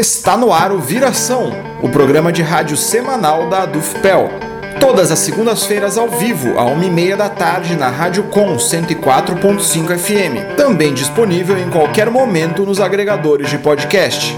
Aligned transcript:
Está 0.00 0.34
no 0.34 0.50
ar 0.50 0.72
o 0.72 0.78
Viração, 0.78 1.52
o 1.82 1.88
programa 1.90 2.32
de 2.32 2.40
rádio 2.40 2.74
semanal 2.74 3.50
da 3.50 3.64
Adufpel. 3.64 4.30
Todas 4.80 5.12
as 5.12 5.18
segundas-feiras 5.18 5.98
ao 5.98 6.08
vivo, 6.08 6.58
à 6.58 6.64
1h30 6.64 7.16
da 7.16 7.28
tarde, 7.28 7.76
na 7.76 7.90
Rádio 7.90 8.22
Com 8.30 8.56
104.5 8.56 9.98
FM. 9.98 10.56
Também 10.56 10.94
disponível 10.94 11.58
em 11.58 11.68
qualquer 11.68 12.08
momento 12.08 12.64
nos 12.64 12.80
agregadores 12.80 13.50
de 13.50 13.58
podcast. 13.58 14.34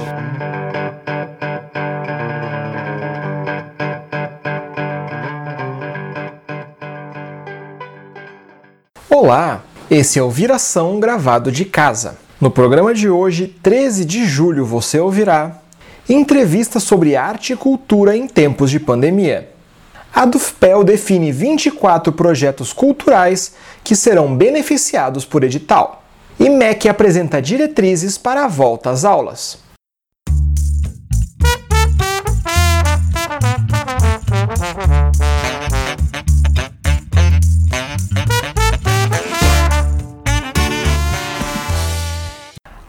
Olá, 9.09 9.63
esse 9.89 10.19
é 10.19 10.23
o 10.25 10.29
Viração 10.29 10.99
gravado 10.99 11.53
de 11.53 11.65
casa. 11.65 12.22
No 12.43 12.51
programa 12.51 12.93
de 12.93 13.09
hoje, 13.09 13.55
13 13.63 14.05
de 14.05 14.27
julho, 14.27 14.67
você 14.67 14.99
ouvirá 14.99 15.63
entrevista 16.09 16.81
sobre 16.81 17.15
arte 17.15 17.53
e 17.53 17.57
cultura 17.57 18.17
em 18.17 18.27
tempos 18.27 18.69
de 18.69 18.81
pandemia. 18.81 19.49
A 20.13 20.27
Dufpel 20.27 20.83
define 20.83 21.31
24 21.31 22.13
projetos 22.13 22.73
culturais 22.73 23.55
que 23.85 23.95
serão 23.95 24.37
beneficiados 24.37 25.25
por 25.25 25.45
edital. 25.45 26.03
E 26.37 26.51
MEC 26.51 26.89
apresenta 26.89 27.41
diretrizes 27.41 28.19
para 28.19 28.45
a 28.45 28.49
volta 28.49 28.91
às 28.91 29.05
aulas. 29.05 29.62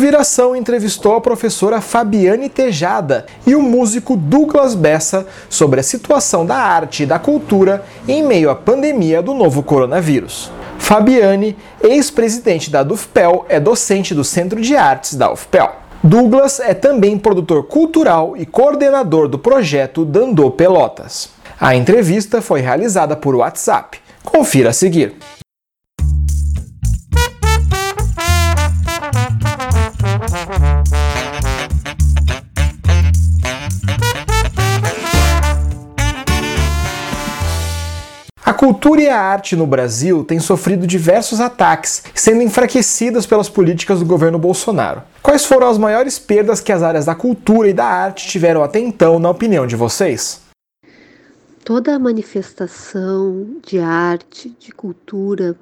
Viração 0.02 0.56
entrevistou 0.56 1.14
a 1.14 1.20
professora 1.20 1.80
Fabiane 1.80 2.48
Tejada 2.48 3.24
e 3.46 3.54
o 3.54 3.62
músico 3.62 4.16
Douglas 4.16 4.74
Bessa 4.74 5.24
sobre 5.48 5.78
a 5.78 5.82
situação 5.84 6.44
da 6.44 6.56
arte 6.56 7.04
e 7.04 7.06
da 7.06 7.20
cultura 7.20 7.84
em 8.08 8.20
meio 8.20 8.50
à 8.50 8.54
pandemia 8.56 9.22
do 9.22 9.32
novo 9.32 9.62
coronavírus. 9.62 10.50
Fabiane, 10.76 11.56
ex-presidente 11.80 12.68
da 12.68 12.82
DUFPEL, 12.82 13.46
é 13.48 13.60
docente 13.60 14.12
do 14.12 14.24
Centro 14.24 14.60
de 14.60 14.74
Artes 14.74 15.14
da 15.14 15.32
UFPEL. 15.32 15.70
Douglas 16.02 16.58
é 16.58 16.74
também 16.74 17.16
produtor 17.16 17.62
cultural 17.68 18.36
e 18.36 18.44
coordenador 18.44 19.28
do 19.28 19.38
projeto 19.38 20.04
Dandô 20.04 20.50
Pelotas. 20.50 21.30
A 21.60 21.76
entrevista 21.76 22.42
foi 22.42 22.60
realizada 22.60 23.14
por 23.14 23.36
WhatsApp. 23.36 24.00
Confira 24.24 24.70
a 24.70 24.72
seguir. 24.72 25.14
Cultura 38.62 39.00
e 39.00 39.08
a 39.08 39.20
arte 39.20 39.56
no 39.56 39.66
Brasil 39.66 40.22
têm 40.22 40.38
sofrido 40.38 40.86
diversos 40.86 41.40
ataques, 41.40 42.04
sendo 42.14 42.42
enfraquecidas 42.42 43.26
pelas 43.26 43.48
políticas 43.48 43.98
do 43.98 44.06
governo 44.06 44.38
Bolsonaro. 44.38 45.02
Quais 45.20 45.44
foram 45.44 45.66
as 45.66 45.76
maiores 45.76 46.16
perdas 46.16 46.60
que 46.60 46.70
as 46.70 46.80
áreas 46.80 47.06
da 47.06 47.12
cultura 47.16 47.68
e 47.68 47.72
da 47.72 47.84
arte 47.84 48.28
tiveram 48.28 48.62
até 48.62 48.78
então, 48.78 49.18
na 49.18 49.28
opinião 49.28 49.66
de 49.66 49.74
vocês? 49.74 50.42
Toda 51.64 51.98
manifestação 51.98 53.56
de 53.66 53.80
arte, 53.80 54.54
de 54.56 54.70
cultura, 54.70 55.56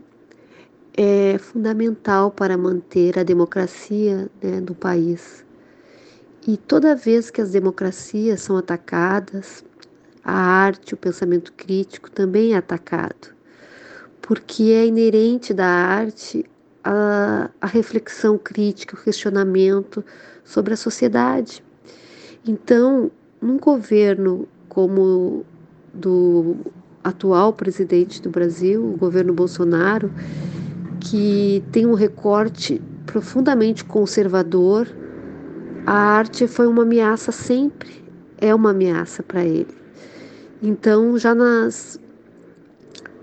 é 0.94 1.38
fundamental 1.38 2.30
para 2.30 2.54
manter 2.54 3.18
a 3.18 3.22
democracia 3.22 4.28
né, 4.42 4.60
do 4.60 4.74
país. 4.74 5.42
E 6.46 6.58
toda 6.58 6.94
vez 6.94 7.30
que 7.30 7.40
as 7.40 7.50
democracias 7.50 8.42
são 8.42 8.58
atacadas, 8.58 9.64
a 10.24 10.32
arte, 10.32 10.94
o 10.94 10.96
pensamento 10.96 11.52
crítico 11.52 12.10
também 12.10 12.54
é 12.54 12.56
atacado, 12.56 13.34
porque 14.20 14.64
é 14.64 14.86
inerente 14.86 15.52
da 15.54 15.66
arte 15.66 16.44
a, 16.84 17.50
a 17.60 17.66
reflexão 17.66 18.38
crítica, 18.38 18.96
o 18.96 19.02
questionamento 19.02 20.04
sobre 20.44 20.74
a 20.74 20.76
sociedade. 20.76 21.62
Então, 22.46 23.10
num 23.40 23.58
governo 23.58 24.48
como 24.68 25.44
do 25.92 26.56
atual 27.02 27.52
presidente 27.52 28.20
do 28.22 28.30
Brasil, 28.30 28.84
o 28.84 28.96
governo 28.96 29.32
Bolsonaro, 29.32 30.12
que 31.00 31.64
tem 31.72 31.86
um 31.86 31.94
recorte 31.94 32.80
profundamente 33.06 33.84
conservador, 33.84 34.86
a 35.86 35.92
arte 35.92 36.46
foi 36.46 36.66
uma 36.66 36.82
ameaça 36.82 37.32
sempre, 37.32 38.04
é 38.38 38.54
uma 38.54 38.70
ameaça 38.70 39.22
para 39.22 39.44
ele. 39.44 39.79
Então, 40.62 41.16
já 41.18 41.34
nas, 41.34 41.98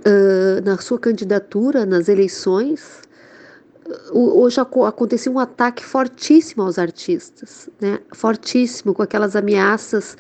uh, 0.06 0.62
na 0.66 0.78
sua 0.78 0.98
candidatura, 0.98 1.86
nas 1.86 2.10
eleições, 2.10 3.02
hoje 4.12 4.60
aconteceu 4.60 5.32
um 5.32 5.40
ataque 5.40 5.84
fortíssimo 5.84 6.64
aos 6.64 6.78
artistas, 6.80 7.70
né? 7.80 8.00
fortíssimo, 8.14 8.94
com 8.94 9.02
aquelas 9.02 9.36
ameaças 9.36 10.18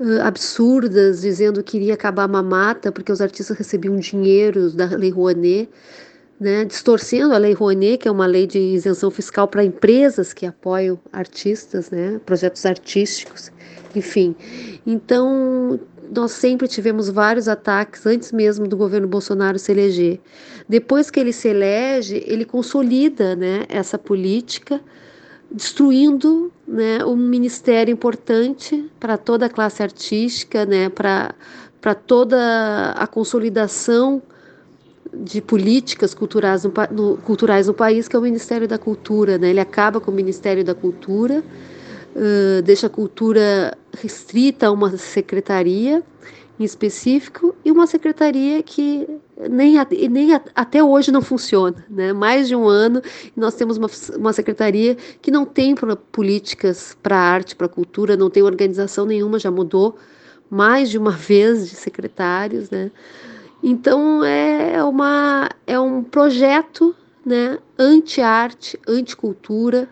uh, 0.00 0.22
absurdas, 0.22 1.20
dizendo 1.20 1.62
que 1.62 1.76
iria 1.76 1.94
acabar 1.94 2.24
a 2.24 2.28
mamata, 2.28 2.90
porque 2.90 3.12
os 3.12 3.20
artistas 3.20 3.56
recebiam 3.56 3.96
dinheiro 3.96 4.70
da 4.70 4.86
Lei 4.86 5.10
Rouanet, 5.10 5.68
né? 6.40 6.64
distorcendo 6.64 7.34
a 7.34 7.38
Lei 7.38 7.52
Rouanet, 7.52 7.98
que 7.98 8.08
é 8.08 8.10
uma 8.10 8.26
lei 8.26 8.46
de 8.46 8.58
isenção 8.58 9.10
fiscal 9.10 9.46
para 9.46 9.64
empresas 9.64 10.32
que 10.32 10.46
apoiam 10.46 10.98
artistas, 11.12 11.90
né? 11.90 12.20
projetos 12.24 12.64
artísticos, 12.66 13.52
enfim. 13.94 14.34
Então, 14.86 15.78
nós 16.14 16.32
sempre 16.32 16.68
tivemos 16.68 17.08
vários 17.08 17.48
ataques 17.48 18.06
antes 18.06 18.32
mesmo 18.32 18.66
do 18.66 18.76
governo 18.76 19.06
Bolsonaro 19.06 19.58
se 19.58 19.72
eleger. 19.72 20.20
Depois 20.68 21.10
que 21.10 21.20
ele 21.20 21.32
se 21.32 21.48
elege, 21.48 22.22
ele 22.26 22.44
consolida 22.44 23.36
né, 23.36 23.64
essa 23.68 23.98
política, 23.98 24.80
destruindo 25.50 26.52
né, 26.66 27.04
um 27.04 27.16
ministério 27.16 27.92
importante 27.92 28.90
para 28.98 29.16
toda 29.16 29.46
a 29.46 29.48
classe 29.48 29.82
artística, 29.82 30.66
né, 30.66 30.88
para 30.88 31.94
toda 31.94 32.92
a 32.92 33.06
consolidação 33.06 34.22
de 35.14 35.40
políticas 35.40 36.12
culturais 36.12 36.64
no, 36.64 36.72
no, 36.90 37.16
culturais 37.18 37.68
no 37.68 37.74
país, 37.74 38.08
que 38.08 38.16
é 38.16 38.18
o 38.18 38.22
Ministério 38.22 38.66
da 38.66 38.76
Cultura. 38.76 39.38
Né? 39.38 39.50
Ele 39.50 39.60
acaba 39.60 40.00
com 40.00 40.10
o 40.10 40.14
Ministério 40.14 40.64
da 40.64 40.74
Cultura 40.74 41.42
deixa 42.64 42.86
a 42.86 42.90
cultura 42.90 43.76
restrita 43.92 44.66
a 44.68 44.72
uma 44.72 44.96
secretaria 44.96 46.02
em 46.58 46.64
específico 46.64 47.54
e 47.64 47.70
uma 47.70 47.86
secretaria 47.86 48.62
que 48.62 49.06
nem, 49.50 49.74
nem 50.08 50.32
até 50.54 50.82
hoje 50.82 51.12
não 51.12 51.20
funciona. 51.20 51.84
Né? 51.88 52.12
Mais 52.12 52.48
de 52.48 52.56
um 52.56 52.66
ano 52.66 53.02
nós 53.36 53.54
temos 53.54 53.76
uma, 53.76 53.88
uma 54.16 54.32
secretaria 54.32 54.96
que 55.20 55.30
não 55.30 55.44
tem 55.44 55.74
políticas 56.10 56.96
para 57.02 57.16
arte, 57.16 57.54
para 57.54 57.68
cultura, 57.68 58.16
não 58.16 58.30
tem 58.30 58.42
organização 58.42 59.04
nenhuma, 59.04 59.38
já 59.38 59.50
mudou 59.50 59.96
mais 60.48 60.88
de 60.88 60.96
uma 60.96 61.12
vez 61.28 61.68
de 61.68 61.76
secretários. 61.76 62.70
Né? 62.70 62.90
Então 63.62 64.24
é, 64.24 64.82
uma, 64.82 65.50
é 65.66 65.78
um 65.78 66.02
projeto 66.02 66.94
né, 67.24 67.58
anti-arte, 67.78 68.80
anti-cultura, 68.88 69.88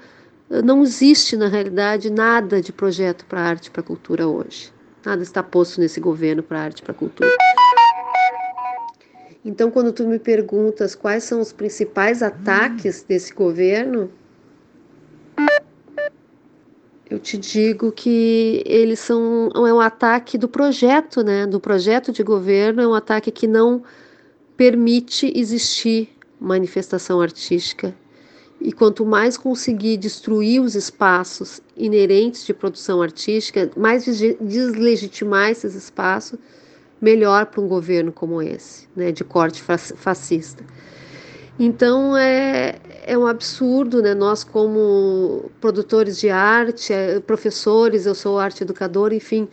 não 0.62 0.82
existe, 0.82 1.36
na 1.36 1.48
realidade, 1.48 2.10
nada 2.10 2.60
de 2.60 2.72
projeto 2.72 3.24
para 3.26 3.40
arte 3.40 3.70
para 3.70 3.82
cultura 3.82 4.26
hoje. 4.26 4.72
Nada 5.04 5.22
está 5.22 5.42
posto 5.42 5.80
nesse 5.80 6.00
governo 6.00 6.42
para 6.42 6.60
arte 6.60 6.82
para 6.82 6.94
cultura. 6.94 7.30
Então, 9.44 9.70
quando 9.70 9.92
tu 9.92 10.06
me 10.06 10.18
perguntas 10.18 10.94
quais 10.94 11.24
são 11.24 11.40
os 11.40 11.52
principais 11.52 12.22
ataques 12.22 13.02
desse 13.02 13.34
governo, 13.34 14.10
Eu 17.14 17.20
te 17.20 17.38
digo 17.38 17.92
que 17.92 18.62
eles 18.66 18.98
são 18.98 19.48
é 19.54 19.72
um 19.72 19.78
ataque 19.78 20.36
do 20.36 20.48
projeto, 20.48 21.22
né? 21.22 21.46
Do 21.46 21.60
projeto 21.60 22.10
de 22.10 22.24
governo, 22.24 22.82
é 22.82 22.88
um 22.88 22.94
ataque 22.94 23.30
que 23.30 23.46
não 23.46 23.84
permite 24.56 25.32
existir 25.36 26.08
manifestação 26.40 27.20
artística. 27.20 27.94
E 28.64 28.72
quanto 28.72 29.04
mais 29.04 29.36
conseguir 29.36 29.98
destruir 29.98 30.60
os 30.60 30.74
espaços 30.74 31.60
inerentes 31.76 32.46
de 32.46 32.54
produção 32.54 33.02
artística, 33.02 33.70
mais 33.76 34.06
deslegitimar 34.06 35.50
esses 35.50 35.74
espaços, 35.74 36.38
melhor 36.98 37.44
para 37.46 37.60
um 37.60 37.68
governo 37.68 38.10
como 38.10 38.40
esse, 38.40 38.88
né, 38.96 39.12
de 39.12 39.22
corte 39.22 39.62
fascista. 39.62 40.64
Então 41.58 42.16
é, 42.16 42.76
é 43.04 43.18
um 43.18 43.26
absurdo, 43.26 44.02
né? 44.02 44.14
Nós, 44.14 44.42
como 44.42 45.50
produtores 45.60 46.18
de 46.18 46.30
arte, 46.30 46.92
é, 46.92 47.20
professores, 47.20 48.06
eu 48.06 48.14
sou 48.14 48.38
arte 48.38 48.64
educadora, 48.64 49.14
enfim, 49.14 49.46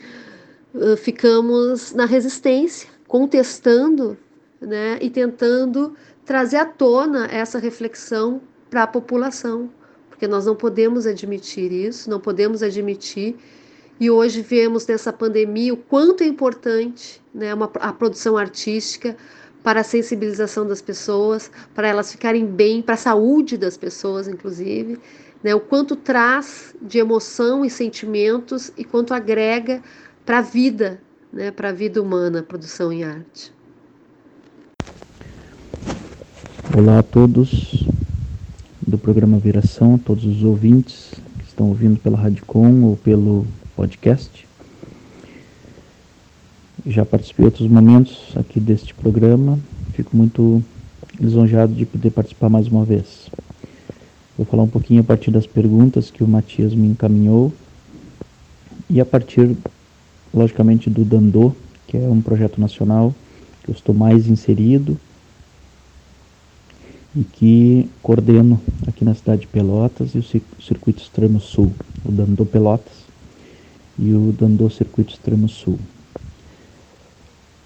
ficamos 0.98 1.94
na 1.94 2.06
resistência, 2.06 2.90
contestando 3.08 4.18
né? 4.62 4.98
e 5.02 5.10
tentando 5.10 5.96
trazer 6.26 6.58
à 6.58 6.66
tona 6.66 7.26
essa 7.26 7.60
reflexão 7.60 8.42
para 8.72 8.84
a 8.84 8.88
população, 8.88 9.70
porque 10.10 10.28
nós 10.28 10.46
não 10.46 10.56
podemos 10.56 11.06
admitir 11.06 11.74
isso, 11.74 12.10
não 12.10 12.22
podemos 12.22 12.64
admitir. 12.64 13.36
E 14.00 14.10
hoje 14.10 14.42
vemos 14.42 14.88
nessa 14.88 15.12
pandemia 15.12 15.74
o 15.74 15.78
quanto 15.78 16.24
é 16.24 16.26
importante 16.26 17.22
né, 17.36 17.54
uma, 17.54 17.70
a 17.76 17.92
produção 17.92 18.38
artística 18.38 19.16
para 19.62 19.82
a 19.82 19.84
sensibilização 19.84 20.66
das 20.66 20.82
pessoas, 20.82 21.52
para 21.76 21.90
elas 21.90 22.14
ficarem 22.14 22.46
bem, 22.46 22.82
para 22.82 22.96
a 22.96 22.98
saúde 22.98 23.58
das 23.58 23.76
pessoas, 23.76 24.28
inclusive, 24.28 24.98
né, 25.44 25.54
o 25.54 25.60
quanto 25.60 25.96
traz 25.96 26.74
de 26.82 26.98
emoção 26.98 27.66
e 27.66 27.70
sentimentos 27.70 28.72
e 28.78 28.86
quanto 28.86 29.14
agrega 29.14 29.84
para 30.26 30.40
a 30.40 30.42
vida, 30.42 31.00
né, 31.32 31.52
para 31.52 31.70
a 31.70 31.74
vida 31.74 32.02
humana 32.02 32.40
a 32.40 32.44
produção 32.44 32.92
em 32.92 33.04
arte. 33.04 33.54
Olá 36.76 37.00
a 37.00 37.04
todos 37.04 37.86
do 38.92 38.98
programa 38.98 39.38
Viração, 39.38 39.98
todos 39.98 40.26
os 40.26 40.44
ouvintes 40.44 41.14
que 41.38 41.46
estão 41.46 41.70
ouvindo 41.70 41.98
pela 41.98 42.18
Radicom 42.18 42.84
ou 42.84 42.98
pelo 42.98 43.48
podcast. 43.74 44.46
Já 46.86 47.06
participei 47.06 47.46
outros 47.46 47.70
momentos 47.70 48.34
aqui 48.36 48.60
deste 48.60 48.94
programa, 48.94 49.58
fico 49.94 50.16
muito 50.16 50.62
lisonjeado 51.18 51.74
de 51.74 51.86
poder 51.86 52.12
participar 52.12 52.50
mais 52.50 52.68
uma 52.68 52.84
vez. 52.84 53.30
Vou 54.38 54.46
falar 54.46 54.64
um 54.64 54.68
pouquinho 54.68 55.00
a 55.00 55.06
partir 55.06 55.32
das 55.32 55.48
perguntas 55.48 56.12
que 56.12 56.22
o 56.22 56.28
Matias 56.28 56.76
me 56.76 56.90
encaminhou 56.90 57.54
e 58.90 59.00
a 59.00 59.06
partir, 59.06 59.56
logicamente, 60.34 60.90
do 60.90 61.06
Dandô, 61.06 61.56
que 61.88 61.96
é 61.96 62.10
um 62.10 62.22
projeto 62.22 62.60
nacional 62.60 63.16
que 63.64 63.72
eu 63.72 63.74
estou 63.74 63.96
mais 63.96 64.28
inserido 64.28 65.00
e 67.16 67.24
que 67.24 67.90
coordeno 68.02 68.60
aqui 68.88 69.04
na 69.04 69.14
cidade 69.14 69.42
de 69.42 69.48
Pelotas 69.48 70.16
e 70.16 70.18
o 70.18 70.24
Circuito 70.24 71.02
Extremo 71.02 71.40
Sul, 71.40 71.72
o 72.06 72.12
Dandô 72.12 72.46
Pelotas 72.46 72.94
e 74.00 74.14
o 74.14 74.32
Dandô 74.32 74.70
Circuito 74.70 75.14
Extremo 75.14 75.50
Sul. 75.50 75.78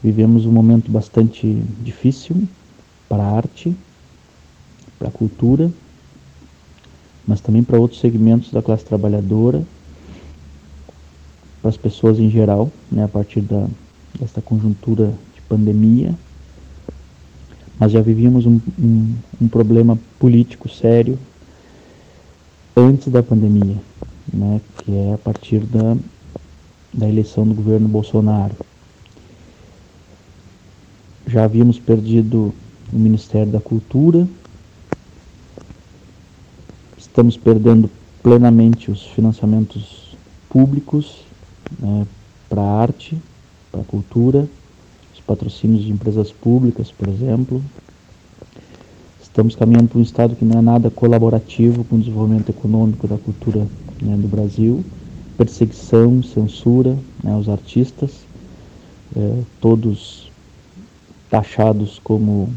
Vivemos 0.04 0.46
um 0.46 0.52
momento 0.52 0.92
bastante 0.92 1.48
difícil 1.82 2.48
para 3.08 3.24
a 3.24 3.36
arte, 3.38 3.76
para 4.98 5.10
a 5.10 5.12
cultura, 5.12 5.72
mas 7.28 7.40
também 7.40 7.64
para 7.64 7.80
outros 7.80 8.00
segmentos 8.00 8.52
da 8.52 8.62
classe 8.62 8.86
trabalhadora, 8.86 9.64
para 11.62 11.70
as 11.70 11.78
pessoas 11.78 12.20
em 12.20 12.30
geral, 12.30 12.72
né, 12.92 13.04
a 13.04 13.08
partir 13.08 13.42
da, 13.42 13.68
desta 14.20 14.42
conjuntura 14.42 15.14
de 15.36 15.42
pandemia 15.42 16.16
nós 17.80 17.92
já 17.92 18.02
vivíamos 18.02 18.46
um, 18.46 18.60
um, 18.80 19.16
um 19.42 19.48
problema 19.48 19.98
político 20.18 20.70
sério 20.70 21.20
antes 22.76 23.10
da 23.10 23.22
pandemia, 23.22 23.78
né, 24.32 24.62
que 24.78 24.94
é 24.94 25.14
a 25.14 25.18
partir 25.18 25.60
da, 25.60 25.98
da 26.94 27.08
eleição 27.08 27.48
do 27.48 27.54
governo 27.54 27.88
Bolsonaro. 27.88 28.56
Já 31.28 31.44
havíamos 31.44 31.80
perdido 31.80 32.54
o 32.94 32.98
Ministério 32.98 33.52
da 33.52 33.60
Cultura, 33.60 34.28
estamos 36.98 37.36
perdendo 37.36 37.90
plenamente 38.22 38.92
os 38.92 39.04
financiamentos 39.08 40.16
públicos 40.50 41.26
né, 41.80 42.06
para 42.50 42.62
a 42.62 42.82
arte, 42.82 43.18
para 43.72 43.82
a 43.82 43.86
cultura, 43.86 44.48
patrocínios 45.26 45.84
de 45.84 45.92
empresas 45.92 46.32
públicas, 46.32 46.92
por 46.92 47.08
exemplo. 47.10 47.62
Estamos 49.22 49.56
caminhando 49.56 49.90
para 49.90 50.00
um 50.00 50.04
Estado 50.04 50.36
que 50.36 50.46
não 50.46 50.60
é 50.60 50.62
nada 50.62 50.90
colaborativo 50.90 51.84
com 51.84 51.98
o 51.98 52.00
desenvolvimento 52.00 52.50
econômico 52.50 53.08
da 53.08 53.18
cultura 53.18 53.68
né, 54.02 54.16
do 54.16 54.28
Brasil. 54.28 54.84
Perseguição, 55.38 56.24
censura 56.24 56.98
né, 57.22 57.34
aos 57.34 57.50
artistas, 57.50 58.12
é, 59.16 59.42
todos 59.60 60.32
taxados 61.30 62.00
como 62.02 62.50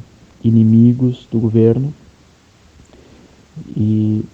inimigos 0.45 1.27
do 1.33 1.41
governo. 1.41 1.93
E 3.77 4.25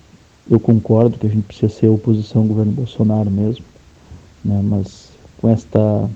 eu 0.50 0.60
concordo 0.60 1.18
que 1.18 1.26
a 1.26 1.30
gente 1.30 1.44
precisa 1.44 1.72
ser 1.72 1.88
oposição 1.88 2.42
ao 2.42 2.48
governo 2.48 2.72
Bolsonaro 2.72 3.30
mesmo, 3.30 3.64
né, 4.44 4.60
mas 4.62 5.10
com 5.38 5.48
esta 5.48 6.10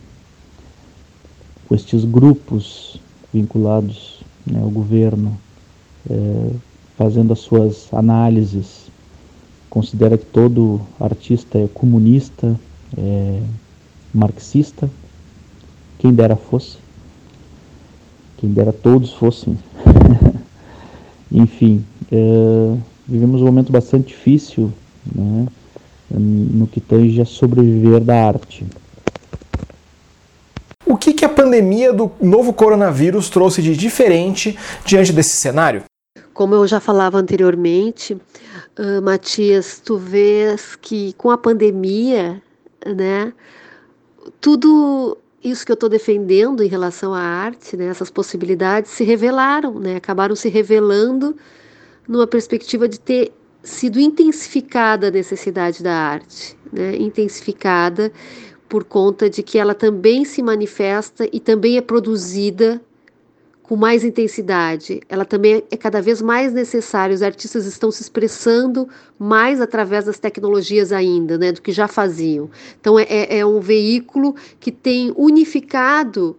com 1.68 1.74
estes 1.74 2.04
grupos 2.04 2.98
vinculados 3.32 4.20
né, 4.46 4.60
ao 4.60 4.70
governo, 4.70 5.38
é, 6.10 6.50
fazendo 6.96 7.32
as 7.32 7.40
suas 7.40 7.92
análises, 7.92 8.86
considera 9.68 10.16
que 10.16 10.24
todo 10.24 10.80
artista 10.98 11.58
é 11.58 11.68
comunista, 11.68 12.58
é 12.96 13.42
marxista, 14.14 14.90
quem 15.98 16.12
dera 16.12 16.36
fosse, 16.36 16.78
quem 18.38 18.50
dera 18.50 18.72
todos 18.72 19.12
fossem. 19.12 19.58
Enfim, 21.30 21.84
é, 22.10 22.78
vivemos 23.06 23.42
um 23.42 23.46
momento 23.46 23.70
bastante 23.70 24.08
difícil 24.08 24.72
né, 25.14 25.46
no 26.10 26.66
que 26.66 26.80
tange 26.80 27.20
a 27.20 27.26
sobreviver 27.26 28.00
da 28.00 28.26
arte. 28.26 28.64
Que, 31.00 31.12
que 31.12 31.24
a 31.24 31.28
pandemia 31.28 31.92
do 31.92 32.10
novo 32.20 32.52
coronavírus 32.52 33.28
trouxe 33.30 33.62
de 33.62 33.76
diferente 33.76 34.58
diante 34.84 35.12
desse 35.12 35.36
cenário? 35.36 35.84
Como 36.34 36.54
eu 36.54 36.66
já 36.66 36.80
falava 36.80 37.18
anteriormente, 37.18 38.14
uh, 38.14 39.02
Matias, 39.02 39.80
tu 39.84 39.96
vês 39.96 40.76
que 40.76 41.12
com 41.14 41.30
a 41.30 41.38
pandemia, 41.38 42.42
né, 42.86 43.32
tudo 44.40 45.18
isso 45.42 45.64
que 45.64 45.72
eu 45.72 45.74
estou 45.74 45.88
defendendo 45.88 46.62
em 46.62 46.68
relação 46.68 47.14
à 47.14 47.20
arte, 47.20 47.76
né, 47.76 47.86
essas 47.86 48.10
possibilidades 48.10 48.90
se 48.90 49.04
revelaram, 49.04 49.78
né, 49.78 49.96
acabaram 49.96 50.34
se 50.34 50.48
revelando 50.48 51.36
numa 52.06 52.26
perspectiva 52.26 52.88
de 52.88 52.98
ter 52.98 53.32
sido 53.62 54.00
intensificada 54.00 55.08
a 55.08 55.10
necessidade 55.10 55.82
da 55.82 55.92
arte, 55.92 56.56
né, 56.72 56.96
intensificada 56.96 58.12
por 58.68 58.84
conta 58.84 59.30
de 59.30 59.42
que 59.42 59.58
ela 59.58 59.74
também 59.74 60.24
se 60.24 60.42
manifesta 60.42 61.28
e 61.32 61.40
também 61.40 61.76
é 61.76 61.80
produzida 61.80 62.80
com 63.62 63.76
mais 63.76 64.02
intensidade. 64.02 65.00
Ela 65.08 65.24
também 65.24 65.62
é 65.70 65.76
cada 65.76 66.00
vez 66.00 66.22
mais 66.22 66.52
necessária. 66.52 67.14
Os 67.14 67.22
artistas 67.22 67.66
estão 67.66 67.90
se 67.90 68.02
expressando 68.02 68.88
mais 69.18 69.60
através 69.60 70.06
das 70.06 70.18
tecnologias 70.18 70.90
ainda, 70.90 71.36
né, 71.36 71.52
do 71.52 71.60
que 71.60 71.70
já 71.70 71.86
faziam. 71.86 72.50
Então 72.80 72.98
é, 72.98 73.02
é, 73.02 73.38
é 73.38 73.46
um 73.46 73.60
veículo 73.60 74.34
que 74.58 74.72
tem 74.72 75.12
unificado 75.16 76.36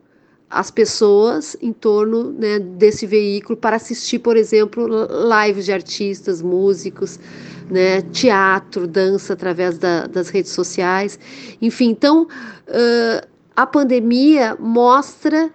as 0.50 0.72
pessoas 0.72 1.56
em 1.62 1.72
torno 1.72 2.32
né, 2.32 2.58
desse 2.58 3.06
veículo 3.06 3.56
para 3.56 3.76
assistir, 3.76 4.20
por 4.20 4.36
exemplo, 4.36 4.88
lives 5.46 5.66
de 5.66 5.72
artistas, 5.72 6.42
músicos, 6.42 7.20
né, 7.70 8.02
teatro, 8.02 8.88
dança 8.88 9.34
através 9.34 9.78
da, 9.78 10.08
das 10.08 10.30
redes 10.30 10.52
sociais. 10.52 11.20
Enfim, 11.62 11.90
então 11.90 12.24
uh, 12.24 13.28
a 13.56 13.66
pandemia 13.68 14.58
mostra 14.60 15.52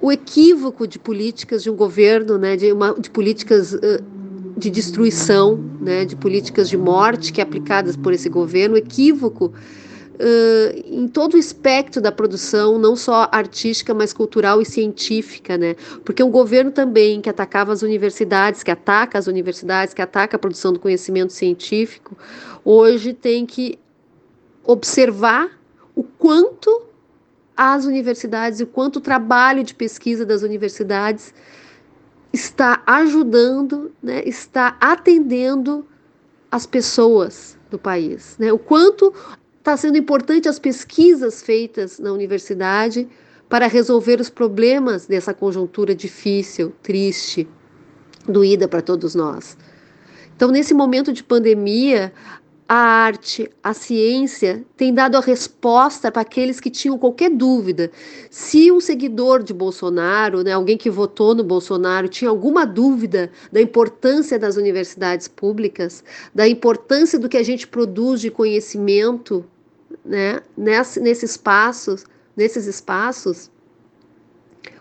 o 0.00 0.12
equívoco 0.12 0.86
de 0.86 1.00
políticas 1.00 1.64
de 1.64 1.70
um 1.70 1.74
governo, 1.74 2.38
né, 2.38 2.56
de, 2.56 2.72
uma, 2.72 2.94
de 2.94 3.10
políticas 3.10 3.72
uh, 3.72 3.80
de 4.56 4.70
destruição, 4.70 5.58
né, 5.80 6.04
de 6.04 6.14
políticas 6.14 6.68
de 6.68 6.76
morte 6.76 7.32
que 7.32 7.40
é 7.40 7.44
aplicadas 7.44 7.96
por 7.96 8.12
esse 8.12 8.28
governo, 8.28 8.76
o 8.76 8.78
equívoco 8.78 9.52
uh, 10.18 10.82
em 10.84 11.06
todo 11.06 11.34
o 11.34 11.38
espectro 11.38 12.00
da 12.00 12.10
produção, 12.10 12.78
não 12.78 12.96
só 12.96 13.28
artística, 13.30 13.94
mas 13.94 14.12
cultural 14.12 14.60
e 14.60 14.66
científica, 14.66 15.56
né? 15.56 15.74
Porque 16.04 16.22
um 16.22 16.30
governo 16.30 16.70
também 16.70 17.20
que 17.20 17.30
atacava 17.30 17.72
as 17.72 17.82
universidades, 17.82 18.62
que 18.62 18.70
ataca 18.70 19.18
as 19.18 19.26
universidades, 19.26 19.94
que 19.94 20.02
ataca 20.02 20.36
a 20.36 20.38
produção 20.38 20.72
do 20.72 20.80
conhecimento 20.80 21.32
científico, 21.32 22.16
hoje 22.64 23.12
tem 23.12 23.46
que 23.46 23.78
observar 24.64 25.58
o 25.94 26.02
quanto 26.02 26.82
as 27.56 27.84
universidades 27.84 28.60
e 28.60 28.62
o 28.62 28.66
quanto 28.66 28.96
o 28.96 29.00
trabalho 29.00 29.64
de 29.64 29.74
pesquisa 29.74 30.24
das 30.24 30.42
universidades 30.42 31.34
está 32.32 32.82
ajudando, 32.86 33.90
né, 34.02 34.22
está 34.24 34.76
atendendo 34.80 35.86
as 36.50 36.66
pessoas 36.66 37.58
do 37.70 37.78
país, 37.78 38.36
né? 38.38 38.52
O 38.52 38.58
quanto 38.58 39.12
está 39.68 39.76
sendo 39.76 39.98
importante 39.98 40.48
as 40.48 40.58
pesquisas 40.58 41.42
feitas 41.42 41.98
na 41.98 42.10
universidade 42.10 43.06
para 43.50 43.66
resolver 43.66 44.18
os 44.18 44.30
problemas 44.30 45.06
dessa 45.06 45.34
conjuntura 45.34 45.94
difícil, 45.94 46.72
triste, 46.82 47.46
doída 48.26 48.66
para 48.66 48.80
todos 48.80 49.14
nós. 49.14 49.58
Então, 50.34 50.50
nesse 50.50 50.72
momento 50.72 51.12
de 51.12 51.22
pandemia, 51.22 52.14
a 52.66 52.76
arte, 52.76 53.50
a 53.62 53.74
ciência 53.74 54.64
tem 54.74 54.92
dado 54.94 55.18
a 55.18 55.20
resposta 55.20 56.10
para 56.10 56.22
aqueles 56.22 56.60
que 56.60 56.70
tinham 56.70 56.96
qualquer 56.96 57.28
dúvida. 57.28 57.90
Se 58.30 58.72
um 58.72 58.80
seguidor 58.80 59.42
de 59.42 59.52
Bolsonaro, 59.52 60.42
né, 60.42 60.52
alguém 60.52 60.78
que 60.78 60.88
votou 60.88 61.34
no 61.34 61.44
Bolsonaro, 61.44 62.08
tinha 62.08 62.30
alguma 62.30 62.64
dúvida 62.64 63.30
da 63.52 63.60
importância 63.60 64.38
das 64.38 64.56
universidades 64.56 65.28
públicas, 65.28 66.02
da 66.34 66.48
importância 66.48 67.18
do 67.18 67.28
que 67.28 67.36
a 67.36 67.42
gente 67.42 67.68
produz 67.68 68.22
de 68.22 68.30
conhecimento, 68.30 69.44
né, 70.08 70.40
nesse, 70.56 70.98
nesses 71.00 71.32
espaços, 71.32 72.04
nesses 72.34 72.66
espaços, 72.66 73.50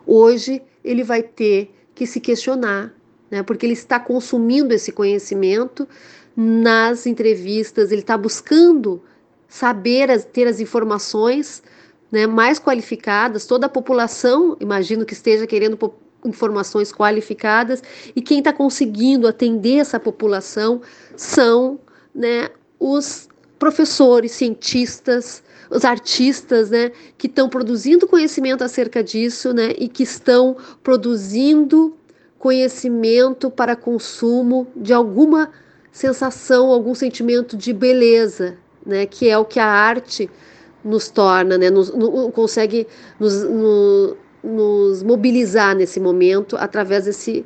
hoje 0.06 0.62
ele 0.84 1.04
vai 1.04 1.22
ter 1.22 1.76
que 1.94 2.08
se 2.08 2.22
questionar, 2.22 2.94
né, 3.30 3.44
porque 3.44 3.66
ele 3.66 3.74
está 3.74 4.00
consumindo 4.00 4.74
esse 4.74 4.92
conhecimento 4.92 5.88
nas 6.36 7.06
entrevistas, 7.06 7.92
ele 7.92 8.02
está 8.02 8.18
buscando 8.18 9.04
saber, 9.50 10.10
as, 10.10 10.24
ter 10.24 10.48
as 10.48 10.62
informações 10.62 11.62
né, 12.10 12.26
mais 12.26 12.58
qualificadas. 12.58 13.46
Toda 13.46 13.66
a 13.66 13.70
população, 13.70 14.56
imagino 14.60 15.06
que 15.06 15.14
esteja 15.14 15.46
querendo 15.46 15.78
informações 16.24 16.92
qualificadas, 16.92 17.84
e 18.16 18.22
quem 18.22 18.40
está 18.40 18.54
conseguindo 18.54 19.28
atender 19.28 19.80
essa 19.80 20.00
população 20.00 20.82
são 21.16 21.80
né, 22.14 22.50
os 22.80 23.28
professores, 23.60 24.32
cientistas, 24.34 25.44
os 25.70 25.84
artistas, 25.84 26.70
né, 26.70 26.92
que 27.18 27.28
estão 27.28 27.50
produzindo 27.50 28.08
conhecimento 28.08 28.64
acerca 28.64 29.04
disso, 29.04 29.54
né, 29.54 29.74
e 29.78 29.88
que 29.88 30.04
estão 30.04 30.56
produzindo 30.82 31.96
conhecimento 32.40 33.50
para 33.50 33.76
consumo 33.76 34.68
de 34.76 34.94
alguma 34.94 35.50
sensação, 35.92 36.72
algum 36.72 36.94
sentimento 36.94 37.58
de 37.58 37.74
beleza, 37.74 38.58
né? 38.86 39.06
Que 39.06 39.30
é 39.30 39.38
o 39.38 39.44
que 39.44 39.60
a 39.60 39.66
arte 39.66 40.30
nos 40.84 41.10
torna, 41.10 41.58
né? 41.58 41.70
Nos, 41.70 41.94
no, 41.94 42.32
consegue 42.32 42.88
nos, 43.20 43.44
no, 43.44 44.18
nos 44.44 45.04
mobilizar 45.04 45.76
nesse 45.76 46.00
momento 46.00 46.56
através 46.56 47.06
desse 47.06 47.46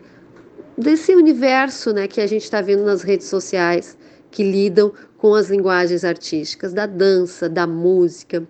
desse 0.77 1.15
universo, 1.15 1.93
né? 1.93 2.07
Que 2.07 2.19
a 2.19 2.27
gente 2.27 2.43
está 2.43 2.61
vendo 2.61 2.83
nas 2.83 3.01
redes 3.01 3.27
sociais 3.27 3.97
que 4.29 4.43
lidam 4.43 4.93
com 5.21 5.35
as 5.35 5.51
linguagens 5.51 6.03
artísticas, 6.03 6.73
da 6.73 6.87
dança, 6.87 7.47
da 7.47 7.67
música, 7.67 8.43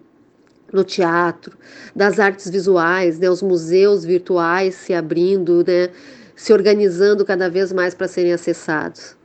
no 0.71 0.85
teatro, 0.85 1.57
das 1.93 2.17
artes 2.17 2.49
visuais, 2.49 3.19
né, 3.19 3.29
os 3.29 3.41
museus 3.41 4.05
virtuais 4.05 4.75
se 4.75 4.93
abrindo, 4.93 5.65
né, 5.67 5.89
se 6.33 6.53
organizando 6.53 7.25
cada 7.25 7.49
vez 7.49 7.73
mais 7.73 7.93
para 7.93 8.07
serem 8.07 8.31
acessados. 8.31 9.17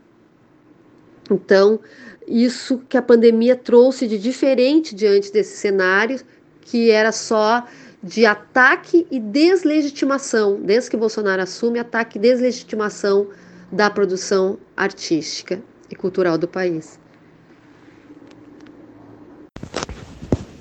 Então, 1.31 1.79
isso 2.27 2.79
que 2.89 2.97
a 2.97 3.01
pandemia 3.01 3.55
trouxe 3.55 4.09
de 4.09 4.17
diferente 4.17 4.93
diante 4.93 5.31
desse 5.31 5.55
cenário, 5.55 6.19
que 6.59 6.91
era 6.91 7.13
só 7.13 7.65
de 8.03 8.25
ataque 8.25 9.07
e 9.09 9.21
deslegitimação, 9.21 10.59
desde 10.61 10.89
que 10.89 10.97
Bolsonaro 10.97 11.43
assume, 11.43 11.79
ataque 11.79 12.17
e 12.17 12.21
deslegitimação 12.21 13.29
da 13.71 13.89
produção 13.89 14.59
artística 14.75 15.61
e 15.89 15.95
cultural 15.95 16.37
do 16.37 16.45
país. 16.45 16.99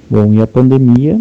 Bom, 0.09 0.33
e 0.33 0.41
a 0.41 0.47
pandemia 0.47 1.21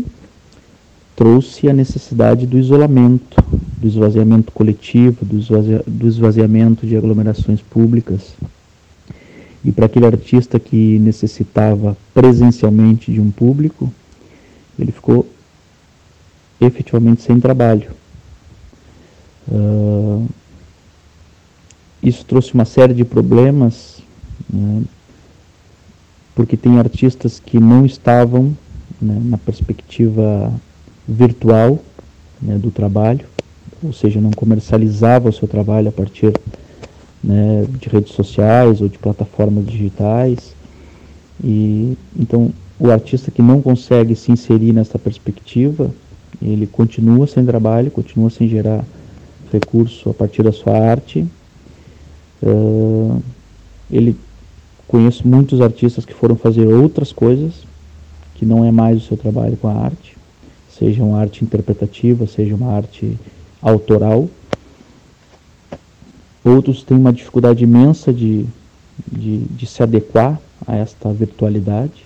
trouxe 1.15 1.67
a 1.67 1.73
necessidade 1.73 2.45
do 2.45 2.55
isolamento, 2.55 3.43
do 3.79 3.87
esvaziamento 3.87 4.51
coletivo, 4.51 5.25
do 5.25 6.07
esvaziamento 6.07 6.85
de 6.85 6.95
aglomerações 6.95 7.61
públicas, 7.61 8.35
e 9.63 9.71
para 9.71 9.87
aquele 9.87 10.05
artista 10.05 10.59
que 10.59 10.99
necessitava 10.99 11.97
presencialmente 12.13 13.11
de 13.11 13.19
um 13.19 13.31
público, 13.31 13.91
ele 14.77 14.91
ficou 14.91 15.27
efetivamente 16.61 17.23
sem 17.23 17.39
trabalho. 17.39 17.89
Uh, 19.47 20.27
isso 22.03 22.23
trouxe 22.23 22.53
uma 22.53 22.65
série 22.65 22.93
de 22.93 23.03
problemas, 23.03 24.03
né, 24.47 24.83
porque 26.35 26.55
tem 26.55 26.77
artistas 26.77 27.39
que 27.43 27.59
não 27.59 27.83
estavam 27.83 28.55
né, 29.01 29.21
na 29.23 29.37
perspectiva 29.37 30.53
virtual 31.07 31.79
né, 32.41 32.57
do 32.57 32.71
trabalho, 32.71 33.25
ou 33.83 33.93
seja, 33.93 34.19
não 34.19 34.31
comercializava 34.31 35.29
o 35.29 35.33
seu 35.33 35.47
trabalho 35.47 35.89
a 35.89 35.91
partir 35.91 36.33
né, 37.23 37.65
de 37.79 37.89
redes 37.89 38.13
sociais 38.13 38.81
ou 38.81 38.87
de 38.87 38.97
plataformas 38.97 39.65
digitais. 39.65 40.55
E 41.43 41.97
então 42.17 42.51
o 42.79 42.89
artista 42.91 43.31
que 43.31 43.41
não 43.41 43.61
consegue 43.61 44.15
se 44.15 44.31
inserir 44.31 44.73
nessa 44.73 44.97
perspectiva, 44.97 45.91
ele 46.41 46.67
continua 46.67 47.27
sem 47.27 47.45
trabalho, 47.45 47.91
continua 47.91 48.29
sem 48.29 48.47
gerar 48.47 48.83
recurso 49.51 50.09
a 50.09 50.13
partir 50.13 50.43
da 50.43 50.51
sua 50.51 50.77
arte. 50.77 51.25
Uh, 52.43 53.21
ele 53.89 54.15
conheço 54.87 55.27
muitos 55.27 55.61
artistas 55.61 56.05
que 56.05 56.13
foram 56.13 56.35
fazer 56.35 56.67
outras 56.67 57.11
coisas 57.11 57.65
que 58.35 58.45
não 58.45 58.63
é 58.63 58.71
mais 58.71 58.97
o 58.97 59.07
seu 59.07 59.17
trabalho 59.17 59.57
com 59.57 59.67
a 59.67 59.73
arte, 59.73 60.15
seja 60.69 61.03
uma 61.03 61.19
arte 61.19 61.43
interpretativa, 61.43 62.27
seja 62.27 62.55
uma 62.55 62.71
arte 62.71 63.17
autoral, 63.61 64.29
Outros 66.45 66.83
têm 66.83 66.95
uma 66.95 67.11
dificuldade 67.11 67.63
imensa 67.63 68.13
de, 68.13 68.45
de, 69.11 69.39
de 69.39 69.65
se 69.65 69.81
adequar 69.81 70.39
a 70.67 70.75
esta 70.75 71.11
virtualidade, 71.11 72.05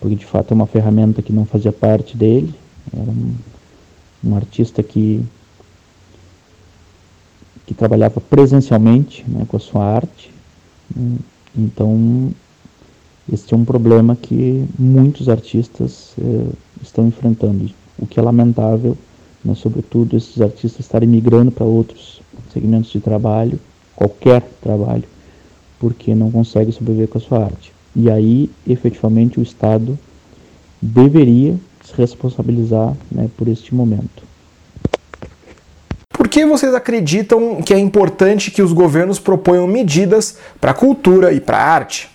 porque 0.00 0.16
de 0.16 0.24
fato 0.24 0.52
é 0.52 0.54
uma 0.54 0.66
ferramenta 0.66 1.20
que 1.20 1.30
não 1.30 1.44
fazia 1.44 1.70
parte 1.70 2.16
dele. 2.16 2.54
Era 2.90 3.10
um, 3.10 3.34
um 4.24 4.34
artista 4.34 4.82
que, 4.82 5.22
que 7.66 7.74
trabalhava 7.74 8.18
presencialmente 8.18 9.26
né, 9.28 9.44
com 9.46 9.58
a 9.58 9.60
sua 9.60 9.84
arte. 9.84 10.32
Então, 11.54 12.32
este 13.32 13.54
é 13.54 13.56
um 13.56 13.64
problema 13.64 14.16
que 14.16 14.64
muitos 14.78 15.28
artistas 15.28 16.14
eh, 16.20 16.48
estão 16.82 17.06
enfrentando, 17.06 17.70
o 17.98 18.06
que 18.06 18.18
é 18.18 18.22
lamentável, 18.22 18.96
né, 19.44 19.54
sobretudo 19.54 20.16
esses 20.16 20.40
artistas 20.40 20.80
estarem 20.80 21.08
migrando 21.08 21.52
para 21.52 21.64
outros 21.64 22.20
segmentos 22.52 22.90
de 22.90 23.00
trabalho, 23.00 23.58
qualquer 23.94 24.42
trabalho, 24.60 25.04
porque 25.78 26.14
não 26.14 26.30
consegue 26.30 26.72
sobreviver 26.72 27.08
com 27.08 27.18
a 27.18 27.20
sua 27.20 27.44
arte. 27.44 27.72
E 27.94 28.10
aí, 28.10 28.50
efetivamente, 28.66 29.38
o 29.38 29.42
Estado 29.42 29.98
deveria 30.80 31.56
se 31.84 31.94
responsabilizar 31.94 32.96
né, 33.10 33.28
por 33.36 33.48
este 33.48 33.74
momento. 33.74 34.22
Por 36.12 36.28
que 36.28 36.44
vocês 36.44 36.74
acreditam 36.74 37.62
que 37.62 37.72
é 37.72 37.78
importante 37.78 38.50
que 38.50 38.62
os 38.62 38.72
governos 38.72 39.18
proponham 39.18 39.66
medidas 39.66 40.36
para 40.60 40.72
a 40.72 40.74
cultura 40.74 41.32
e 41.32 41.40
para 41.40 41.58
a 41.58 41.62
arte? 41.62 42.08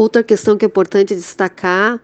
Outra 0.00 0.22
questão 0.22 0.56
que 0.56 0.64
é 0.64 0.66
importante 0.66 1.14
destacar 1.14 2.00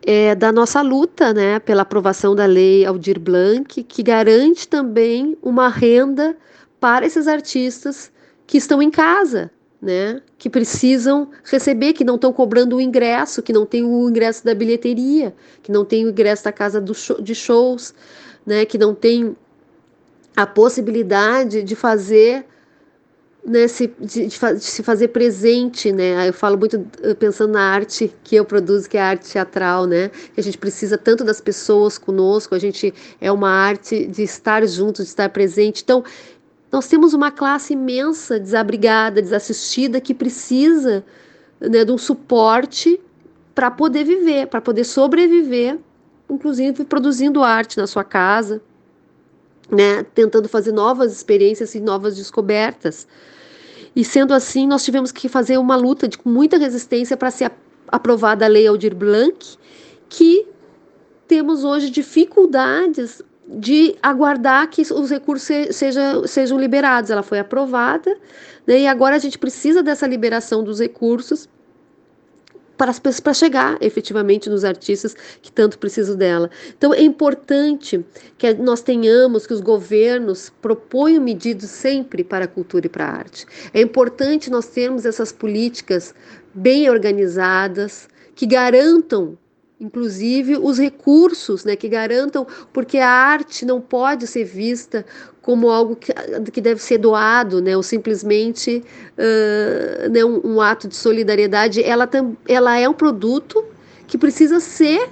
é 0.00 0.34
da 0.34 0.50
nossa 0.50 0.80
luta 0.80 1.34
né, 1.34 1.58
pela 1.58 1.82
aprovação 1.82 2.34
da 2.34 2.46
lei 2.46 2.86
Aldir 2.86 3.20
Blanc, 3.20 3.82
que 3.82 4.02
garante 4.02 4.66
também 4.66 5.36
uma 5.42 5.68
renda 5.68 6.34
para 6.80 7.04
esses 7.04 7.28
artistas 7.28 8.10
que 8.46 8.56
estão 8.56 8.80
em 8.80 8.90
casa, 8.90 9.50
né? 9.82 10.22
Que 10.38 10.48
precisam 10.48 11.28
receber, 11.44 11.92
que 11.92 12.04
não 12.04 12.14
estão 12.14 12.32
cobrando 12.32 12.76
o 12.76 12.80
ingresso, 12.80 13.42
que 13.42 13.52
não 13.52 13.66
tem 13.66 13.84
o 13.84 14.08
ingresso 14.08 14.42
da 14.42 14.54
bilheteria, 14.54 15.34
que 15.62 15.70
não 15.70 15.84
tem 15.84 16.06
o 16.06 16.08
ingresso 16.08 16.44
da 16.44 16.52
casa 16.52 16.82
show, 16.94 17.20
de 17.20 17.34
shows, 17.34 17.94
né? 18.46 18.64
Que 18.64 18.78
não 18.78 18.94
tem 18.94 19.36
a 20.34 20.46
possibilidade 20.46 21.62
de 21.62 21.76
fazer 21.76 22.46
né, 23.46 23.68
se, 23.68 23.86
de, 24.00 24.26
de, 24.26 24.38
de, 24.38 24.60
se 24.64 24.82
fazer 24.82 25.08
presente, 25.08 25.92
né? 25.92 26.28
Eu 26.28 26.32
falo 26.32 26.58
muito 26.58 26.84
pensando 27.16 27.52
na 27.52 27.62
arte 27.62 28.12
que 28.24 28.34
eu 28.34 28.44
produzo, 28.44 28.90
que 28.90 28.96
é 28.96 29.00
a 29.00 29.06
arte 29.06 29.30
teatral, 29.30 29.86
né? 29.86 30.08
Que 30.34 30.40
a 30.40 30.42
gente 30.42 30.58
precisa 30.58 30.98
tanto 30.98 31.22
das 31.22 31.40
pessoas 31.40 31.96
conosco, 31.96 32.56
a 32.56 32.58
gente 32.58 32.92
é 33.20 33.30
uma 33.30 33.48
arte 33.48 34.04
de 34.06 34.24
estar 34.24 34.66
junto, 34.66 35.02
de 35.02 35.08
estar 35.08 35.28
presente. 35.28 35.82
Então, 35.84 36.02
nós 36.72 36.88
temos 36.88 37.14
uma 37.14 37.30
classe 37.30 37.74
imensa, 37.74 38.40
desabrigada, 38.40 39.22
desassistida, 39.22 40.00
que 40.00 40.12
precisa 40.12 41.04
né, 41.60 41.84
de 41.84 41.92
um 41.92 41.98
suporte 41.98 43.00
para 43.54 43.70
poder 43.70 44.02
viver, 44.02 44.48
para 44.48 44.60
poder 44.60 44.82
sobreviver, 44.82 45.78
inclusive 46.28 46.84
produzindo 46.84 47.44
arte 47.44 47.78
na 47.78 47.86
sua 47.86 48.02
casa, 48.02 48.60
né, 49.70 50.04
tentando 50.14 50.48
fazer 50.48 50.72
novas 50.72 51.12
experiências 51.12 51.76
e 51.76 51.80
novas 51.80 52.16
descobertas. 52.16 53.06
E 53.96 54.04
sendo 54.04 54.34
assim, 54.34 54.66
nós 54.66 54.84
tivemos 54.84 55.10
que 55.10 55.26
fazer 55.26 55.56
uma 55.56 55.74
luta 55.74 56.06
de, 56.06 56.18
muita 56.22 56.58
resistência 56.58 57.16
para 57.16 57.30
ser 57.30 57.50
aprovada 57.88 58.44
a 58.44 58.48
Lei 58.48 58.66
Aldir 58.66 58.94
Blanc, 58.94 59.56
que 60.06 60.46
temos 61.26 61.64
hoje 61.64 61.88
dificuldades 61.88 63.22
de 63.48 63.96
aguardar 64.02 64.68
que 64.68 64.82
os 64.82 65.10
recursos 65.10 65.48
seja, 65.74 66.26
sejam 66.26 66.58
liberados. 66.58 67.10
Ela 67.10 67.22
foi 67.22 67.38
aprovada, 67.38 68.14
né, 68.66 68.80
e 68.80 68.86
agora 68.86 69.16
a 69.16 69.18
gente 69.18 69.38
precisa 69.38 69.82
dessa 69.82 70.06
liberação 70.06 70.62
dos 70.62 70.78
recursos 70.78 71.48
para, 72.76 73.34
chegar 73.34 73.78
efetivamente 73.80 74.50
nos 74.50 74.64
artistas 74.64 75.14
que 75.40 75.50
tanto 75.50 75.78
precisam 75.78 76.16
dela. 76.16 76.50
Então 76.76 76.92
é 76.92 77.02
importante 77.02 78.04
que 78.36 78.52
nós 78.54 78.82
tenhamos, 78.82 79.46
que 79.46 79.54
os 79.54 79.60
governos 79.60 80.52
proponham 80.60 81.22
medidas 81.22 81.70
sempre 81.70 82.22
para 82.22 82.44
a 82.44 82.48
cultura 82.48 82.86
e 82.86 82.90
para 82.90 83.06
a 83.06 83.10
arte. 83.10 83.46
É 83.72 83.80
importante 83.80 84.50
nós 84.50 84.66
termos 84.66 85.06
essas 85.06 85.32
políticas 85.32 86.14
bem 86.54 86.88
organizadas, 86.88 88.08
que 88.34 88.46
garantam 88.46 89.38
inclusive 89.78 90.56
os 90.56 90.78
recursos 90.78 91.64
né, 91.64 91.76
que 91.76 91.88
garantam, 91.88 92.46
porque 92.72 92.98
a 92.98 93.10
arte 93.10 93.64
não 93.64 93.80
pode 93.80 94.26
ser 94.26 94.44
vista 94.44 95.04
como 95.42 95.70
algo 95.70 95.94
que, 95.94 96.12
que 96.50 96.60
deve 96.60 96.82
ser 96.82 96.98
doado, 96.98 97.60
né, 97.60 97.76
ou 97.76 97.82
simplesmente 97.82 98.82
uh, 99.18 100.10
né, 100.10 100.24
um, 100.24 100.54
um, 100.54 100.60
ato 100.60 100.88
de 100.88 100.96
solidariedade. 100.96 101.82
Ela, 101.82 102.06
tam, 102.06 102.36
ela 102.48 102.78
é 102.78 102.88
um 102.88 102.94
produto 102.94 103.64
que 104.06 104.16
precisa 104.16 104.60
ser 104.60 105.10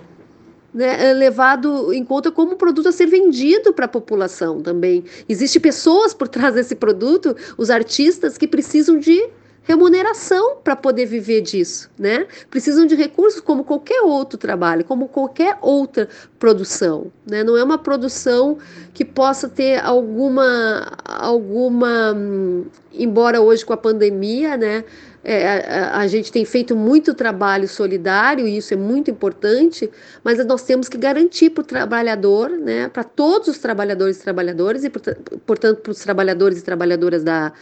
né, 0.72 1.12
levado 1.12 1.92
em 1.92 2.04
conta 2.04 2.32
como 2.32 2.54
um 2.54 2.56
produto 2.56 2.88
a 2.88 2.92
ser 2.92 3.06
vendido 3.06 3.72
para 3.72 3.84
a 3.84 3.88
população 3.88 4.60
também. 4.60 5.04
Existem 5.28 5.60
pessoas 5.60 6.12
por 6.14 6.26
trás 6.26 6.54
desse 6.54 6.74
produto, 6.74 7.36
os 7.56 7.70
artistas, 7.70 8.36
que 8.36 8.48
precisam 8.48 8.98
de 8.98 9.28
remuneração 9.64 10.58
para 10.62 10.76
poder 10.76 11.06
viver 11.06 11.40
disso, 11.40 11.90
né? 11.98 12.26
Precisam 12.50 12.86
de 12.86 12.94
recursos 12.94 13.40
como 13.40 13.64
qualquer 13.64 14.02
outro 14.02 14.38
trabalho, 14.38 14.84
como 14.84 15.08
qualquer 15.08 15.56
outra 15.60 16.06
produção, 16.38 17.10
né? 17.26 17.42
Não 17.42 17.56
é 17.56 17.64
uma 17.64 17.78
produção 17.78 18.58
que 18.92 19.04
possa 19.04 19.48
ter 19.48 19.82
alguma 19.82 20.92
alguma 21.02 22.14
embora 22.92 23.40
hoje 23.40 23.64
com 23.64 23.72
a 23.72 23.76
pandemia, 23.76 24.56
né? 24.56 24.84
É, 25.26 25.66
a, 25.66 26.00
a, 26.00 26.06
gente 26.06 26.30
tem 26.30 26.44
feito 26.44 26.76
muito 26.76 27.14
trabalho 27.14 27.66
solidário 27.66 28.46
e 28.46 28.58
isso 28.58 28.74
é 28.74 28.76
muito 28.76 29.10
importante, 29.10 29.90
mas 30.22 30.44
nós 30.44 30.62
temos 30.64 30.86
que 30.86 30.98
garantir 30.98 31.48
para 31.48 31.62
o 31.62 31.64
trabalhador, 31.64 32.50
né, 32.50 32.90
para 32.90 33.02
todos 33.02 33.48
os 33.48 33.56
trabalhadores 33.56 34.18
e 34.18 34.22
trabalhadoras 34.22 34.84
e, 34.84 34.90
portanto, 34.90 35.80
para 35.80 35.92
os 35.92 35.98
trabalhadores 36.00 36.58
e 36.58 36.62
trabalhadoras 36.62 37.24
da, 37.24 37.54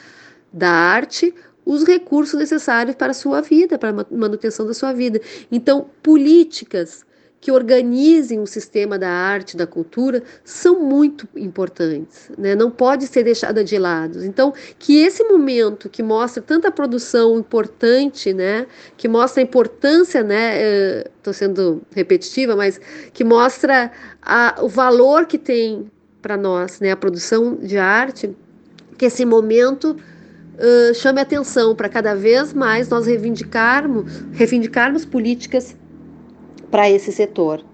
da 0.53 0.71
arte, 0.71 1.33
os 1.65 1.85
recursos 1.85 2.39
necessários 2.39 2.97
para 2.97 3.13
a 3.13 3.15
sua 3.15 3.41
vida, 3.41 3.79
para 3.79 3.91
a 3.91 4.07
manutenção 4.11 4.67
da 4.67 4.75
sua 4.75 4.93
vida. 4.93 5.21
Então, 5.51 5.87
políticas 6.03 7.05
que 7.43 7.51
organizem 7.51 8.39
o 8.39 8.47
sistema 8.47 8.97
da 8.97 9.11
arte, 9.11 9.57
da 9.57 9.67
cultura, 9.67 10.23
são 10.45 10.79
muito 10.79 11.29
importantes, 11.35 12.31
né? 12.39 12.55
não 12.55 12.71
pode 12.71 13.09
ser 13.09 13.25
deixada 13.25 13.65
de 13.65 13.77
lado. 13.79 14.25
Então, 14.25 14.55
que 14.79 15.03
esse 15.03 15.25
momento 15.25 15.89
que 15.89 16.05
mostra 16.05 16.41
tanta 16.41 16.71
produção 16.71 17.37
importante, 17.37 18.33
né? 18.33 18.65
que 18.97 19.09
mostra 19.09 19.43
a 19.43 19.45
importância, 19.45 20.23
né? 20.23 21.01
estou 21.17 21.33
sendo 21.33 21.83
repetitiva, 21.93 22.55
mas 22.55 22.81
que 23.13 23.25
mostra 23.25 23.91
a, 24.23 24.61
o 24.63 24.69
valor 24.69 25.27
que 25.27 25.37
tem 25.37 25.91
para 26.23 26.37
nós 26.37 26.79
né? 26.79 26.93
a 26.93 26.97
produção 26.97 27.57
de 27.57 27.77
arte, 27.77 28.33
que 28.97 29.07
esse 29.07 29.25
momento 29.25 29.97
chame 30.95 31.21
atenção 31.21 31.75
para 31.75 31.89
cada 31.89 32.15
vez 32.15 32.53
mais 32.53 32.89
nós 32.89 33.07
reivindicarmos, 33.07 34.25
reivindicarmos 34.33 35.05
políticas 35.05 35.77
para 36.71 36.89
esse 36.89 37.13
setor. 37.13 37.65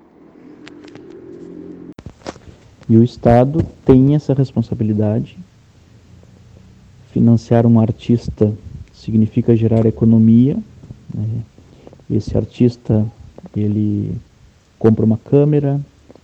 E 2.88 2.96
o 2.96 3.04
Estado 3.04 3.62
tem 3.84 4.14
essa 4.14 4.32
responsabilidade. 4.32 5.38
Financiar 7.12 7.66
um 7.66 7.78
artista 7.78 8.52
significa 8.94 9.54
gerar 9.54 9.84
economia. 9.84 10.56
Né? 11.14 11.42
Esse 12.10 12.36
artista 12.36 13.06
ele 13.54 14.16
compra 14.78 15.04
uma 15.04 15.18
câmera, 15.18 15.78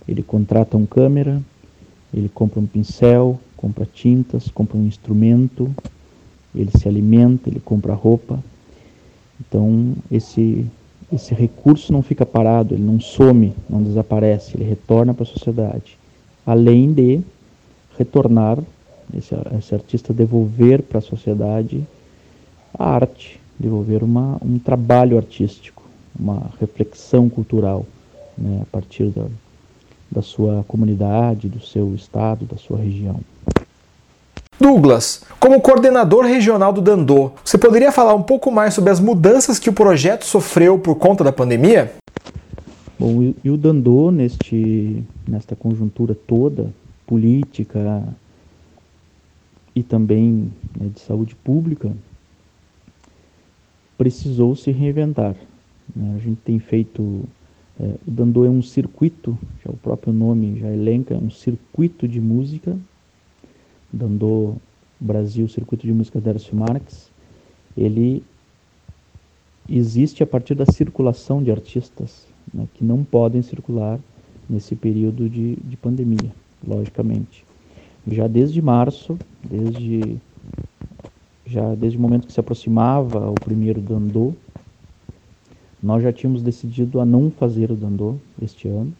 ele 0.07 0.23
contrata 0.23 0.75
um 0.75 0.85
câmera, 0.85 1.39
ele 2.11 2.29
compra 2.29 2.59
um 2.59 2.65
pincel, 2.65 3.39
compra 3.55 3.85
tintas, 3.85 4.49
compra 4.49 4.77
um 4.77 4.87
instrumento, 4.87 5.73
ele 6.55 6.71
se 6.77 6.87
alimenta, 6.87 7.49
ele 7.49 7.59
compra 7.59 7.93
roupa. 7.93 8.39
Então, 9.39 9.93
esse, 10.11 10.65
esse 11.11 11.33
recurso 11.33 11.91
não 11.91 12.01
fica 12.01 12.25
parado, 12.25 12.73
ele 12.73 12.83
não 12.83 12.99
some, 12.99 13.53
não 13.69 13.83
desaparece, 13.83 14.55
ele 14.55 14.63
retorna 14.63 15.13
para 15.13 15.23
a 15.23 15.27
sociedade. 15.27 15.97
Além 16.45 16.93
de 16.93 17.21
retornar, 17.97 18.59
esse, 19.15 19.35
esse 19.57 19.73
artista 19.73 20.13
devolver 20.13 20.81
para 20.81 20.99
a 20.99 21.01
sociedade 21.01 21.85
a 22.77 22.89
arte, 22.89 23.39
devolver 23.59 24.03
uma, 24.03 24.37
um 24.43 24.59
trabalho 24.59 25.17
artístico, 25.17 25.83
uma 26.17 26.51
reflexão 26.59 27.29
cultural 27.29 27.85
né, 28.37 28.61
a 28.61 28.65
partir 28.65 29.05
da, 29.07 29.27
da 30.11 30.21
sua 30.21 30.63
comunidade, 30.67 31.47
do 31.47 31.59
seu 31.59 31.93
estado, 31.95 32.45
da 32.45 32.57
sua 32.57 32.77
região. 32.77 33.19
Douglas, 34.59 35.21
como 35.37 35.59
coordenador 35.59 36.25
regional 36.25 36.71
do 36.71 36.81
Dandô, 36.81 37.31
você 37.43 37.57
poderia 37.57 37.91
falar 37.91 38.15
um 38.15 38.23
pouco 38.23 38.49
mais 38.49 38.73
sobre 38.73 38.89
as 38.89 38.99
mudanças 38.99 39.59
que 39.59 39.69
o 39.69 39.73
projeto 39.73 40.25
sofreu 40.25 40.79
por 40.79 40.95
conta 40.95 41.23
da 41.23 41.31
pandemia? 41.31 41.93
Bom, 42.97 43.33
e 43.43 43.49
o 43.49 43.57
Dandô, 43.57 44.11
neste, 44.11 45.03
nesta 45.27 45.55
conjuntura 45.55 46.15
toda, 46.15 46.73
política 47.05 48.01
e 49.75 49.83
também 49.83 50.51
né, 50.79 50.89
de 50.93 51.01
saúde 51.01 51.35
pública, 51.35 51.91
precisou 53.97 54.55
se 54.55 54.71
reinventar. 54.71 55.35
Né? 55.93 56.15
A 56.15 56.19
gente 56.19 56.39
tem 56.45 56.59
feito. 56.59 57.25
É, 57.77 57.83
o 58.07 58.11
Dandô 58.11 58.45
é 58.45 58.49
um 58.49 58.61
circuito, 58.61 59.37
já 59.65 59.69
o 59.69 59.75
próprio 59.77 60.13
nome 60.13 60.57
já 60.61 60.69
elenca, 60.71 61.13
é 61.13 61.17
um 61.17 61.29
circuito 61.29 62.07
de 62.07 62.21
música 62.21 62.77
Dandô 63.91 64.55
Brasil 64.99 65.47
Circuito 65.47 65.85
de 65.85 65.93
Música 65.93 66.19
Dércio 66.19 66.55
Marques, 66.55 67.09
ele 67.77 68.23
existe 69.67 70.23
a 70.23 70.27
partir 70.27 70.55
da 70.55 70.65
circulação 70.65 71.41
de 71.41 71.51
artistas 71.51 72.27
né, 72.53 72.67
que 72.73 72.83
não 72.83 73.03
podem 73.03 73.41
circular 73.41 73.99
nesse 74.49 74.75
período 74.75 75.29
de, 75.29 75.55
de 75.55 75.75
pandemia, 75.75 76.31
logicamente. 76.65 77.45
Já 78.07 78.27
desde 78.27 78.61
março, 78.61 79.19
desde 79.43 80.17
já 81.47 81.75
desde 81.75 81.97
o 81.97 82.01
momento 82.01 82.25
que 82.25 82.33
se 82.33 82.39
aproximava 82.39 83.29
o 83.29 83.35
primeiro 83.35 83.81
Dandô, 83.81 84.33
nós 85.81 86.01
já 86.01 86.11
tínhamos 86.11 86.41
decidido 86.41 86.99
a 86.99 87.05
não 87.05 87.29
fazer 87.29 87.71
o 87.71 87.75
Dandô 87.75 88.15
este 88.41 88.67
ano, 88.67 88.93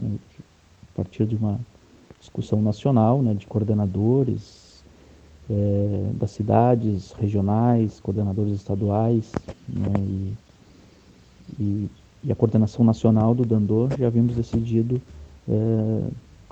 né, 0.00 0.10
a 0.38 0.96
partir 0.96 1.26
de 1.26 1.36
uma 1.36 1.60
discussão 2.22 2.62
nacional, 2.62 3.20
né, 3.20 3.34
de 3.34 3.46
coordenadores 3.48 4.82
é, 5.50 6.10
das 6.14 6.30
cidades 6.30 7.10
regionais, 7.12 7.98
coordenadores 8.00 8.54
estaduais, 8.54 9.32
né, 9.68 9.92
e, 9.98 10.32
e, 11.60 11.90
e, 12.24 12.32
a 12.32 12.34
coordenação 12.36 12.84
nacional 12.84 13.34
do 13.34 13.44
Dandô, 13.44 13.88
já 13.98 14.06
havíamos 14.06 14.36
decidido 14.36 15.02
é, 15.48 16.08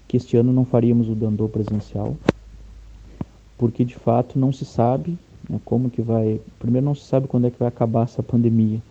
que 0.08 0.16
este 0.16 0.36
ano 0.36 0.52
não 0.52 0.64
faríamos 0.64 1.08
o 1.08 1.14
Dandô 1.14 1.48
presencial, 1.48 2.16
porque 3.56 3.84
de 3.84 3.94
fato 3.94 4.40
não 4.40 4.52
se 4.52 4.64
sabe 4.64 5.16
né, 5.48 5.60
como 5.64 5.88
que 5.88 6.02
vai. 6.02 6.40
Primeiro, 6.58 6.84
não 6.84 6.96
se 6.96 7.04
sabe 7.04 7.28
quando 7.28 7.46
é 7.46 7.50
que 7.50 7.58
vai 7.58 7.68
acabar 7.68 8.04
essa 8.04 8.22
pandemia. 8.22 8.82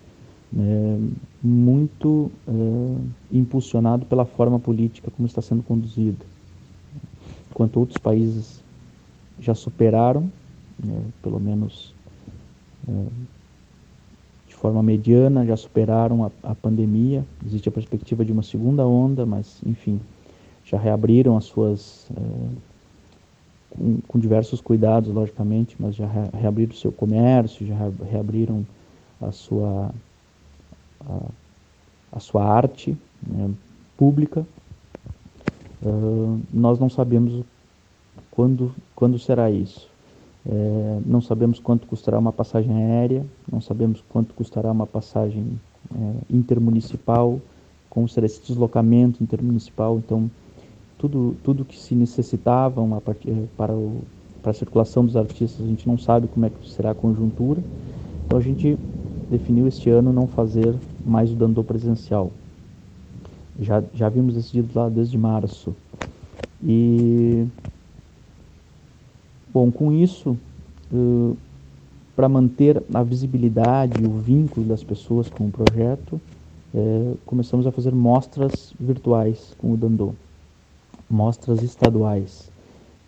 É, 0.57 0.97
muito 1.43 2.31
é, 2.47 2.95
impulsionado 3.31 4.05
pela 4.05 4.25
forma 4.25 4.59
política 4.59 5.11
como 5.11 5.27
está 5.27 5.43
sendo 5.43 5.61
conduzida 5.61 6.25
enquanto 7.49 7.77
outros 7.77 7.97
países 7.97 8.63
já 9.39 9.55
superaram, 9.55 10.29
né, 10.83 11.01
pelo 11.21 11.39
menos 11.39 11.93
é, 12.87 13.05
de 14.47 14.55
forma 14.55 14.81
mediana, 14.81 15.45
já 15.45 15.55
superaram 15.55 16.25
a, 16.25 16.31
a, 16.43 16.55
pandemia. 16.55 17.25
Existe 17.45 17.69
a 17.69 17.71
perspectiva 17.71 18.25
de 18.25 18.31
uma 18.31 18.43
segunda 18.43 18.85
onda, 18.85 19.25
mas, 19.25 19.61
enfim, 19.65 19.99
já 20.65 20.77
reabriram 20.77 21.37
as 21.37 21.45
suas. 21.45 22.09
É, 22.15 22.69
com, 23.69 23.99
com, 24.07 24.19
diversos 24.19 24.59
cuidados, 24.59 25.13
logicamente, 25.13 25.75
mas 25.79 25.95
já 25.95 26.07
reabriram 26.33 26.73
o 26.73 26.77
seu 26.77 26.91
comércio, 26.91 27.65
já 27.65 27.75
reabriram 28.09 28.65
a 29.21 29.31
sua. 29.31 29.91
A, 31.01 31.21
a 32.11 32.19
sua 32.19 32.43
arte 32.43 32.97
né, 33.25 33.51
pública. 33.95 34.45
Uh, 35.81 36.39
nós 36.53 36.79
não 36.79 36.89
sabemos 36.89 37.43
quando, 38.31 38.73
quando 38.95 39.17
será 39.19 39.49
isso. 39.49 39.87
É, 40.45 40.99
não 41.05 41.21
sabemos 41.21 41.59
quanto 41.59 41.85
custará 41.85 42.17
uma 42.17 42.31
passagem 42.31 42.73
aérea, 42.73 43.25
não 43.51 43.59
sabemos 43.59 44.01
quanto 44.09 44.33
custará 44.33 44.71
uma 44.71 44.87
passagem 44.87 45.59
é, 45.93 46.11
intermunicipal, 46.29 47.39
como 47.89 48.07
será 48.07 48.25
esse 48.25 48.41
deslocamento 48.41 49.21
intermunicipal. 49.21 49.97
Então, 49.97 50.29
tudo, 50.97 51.35
tudo 51.43 51.65
que 51.65 51.77
se 51.77 51.93
necessitavam 51.93 52.95
a 52.95 53.01
partir, 53.01 53.31
para, 53.57 53.73
o, 53.73 54.01
para 54.41 54.51
a 54.51 54.53
circulação 54.53 55.05
dos 55.05 55.15
artistas, 55.15 55.65
a 55.65 55.67
gente 55.67 55.87
não 55.87 55.97
sabe 55.97 56.27
como 56.27 56.45
é 56.45 56.49
que 56.49 56.69
será 56.69 56.91
a 56.91 56.95
conjuntura. 56.95 57.61
Então, 58.25 58.37
a 58.37 58.41
gente 58.41 58.77
definiu 59.29 59.67
este 59.67 59.89
ano 59.89 60.13
não 60.13 60.27
fazer 60.27 60.73
mais 61.05 61.31
o 61.31 61.35
Dandô 61.35 61.63
presencial. 61.63 62.31
Já, 63.59 63.83
já 63.93 64.07
havíamos 64.07 64.35
decidido 64.35 64.69
lá 64.73 64.89
desde 64.89 65.17
março. 65.17 65.75
E, 66.63 67.45
bom, 69.53 69.71
com 69.71 69.91
isso, 69.91 70.37
uh, 70.91 71.37
para 72.15 72.27
manter 72.27 72.83
a 72.93 73.01
visibilidade 73.01 74.03
o 74.05 74.11
vínculo 74.11 74.65
das 74.65 74.83
pessoas 74.83 75.29
com 75.29 75.47
o 75.47 75.51
projeto, 75.51 76.19
é, 76.75 77.13
começamos 77.25 77.65
a 77.65 77.71
fazer 77.71 77.93
mostras 77.93 78.73
virtuais 78.79 79.55
com 79.57 79.71
o 79.71 79.77
Dandô, 79.77 80.13
mostras 81.09 81.63
estaduais. 81.63 82.51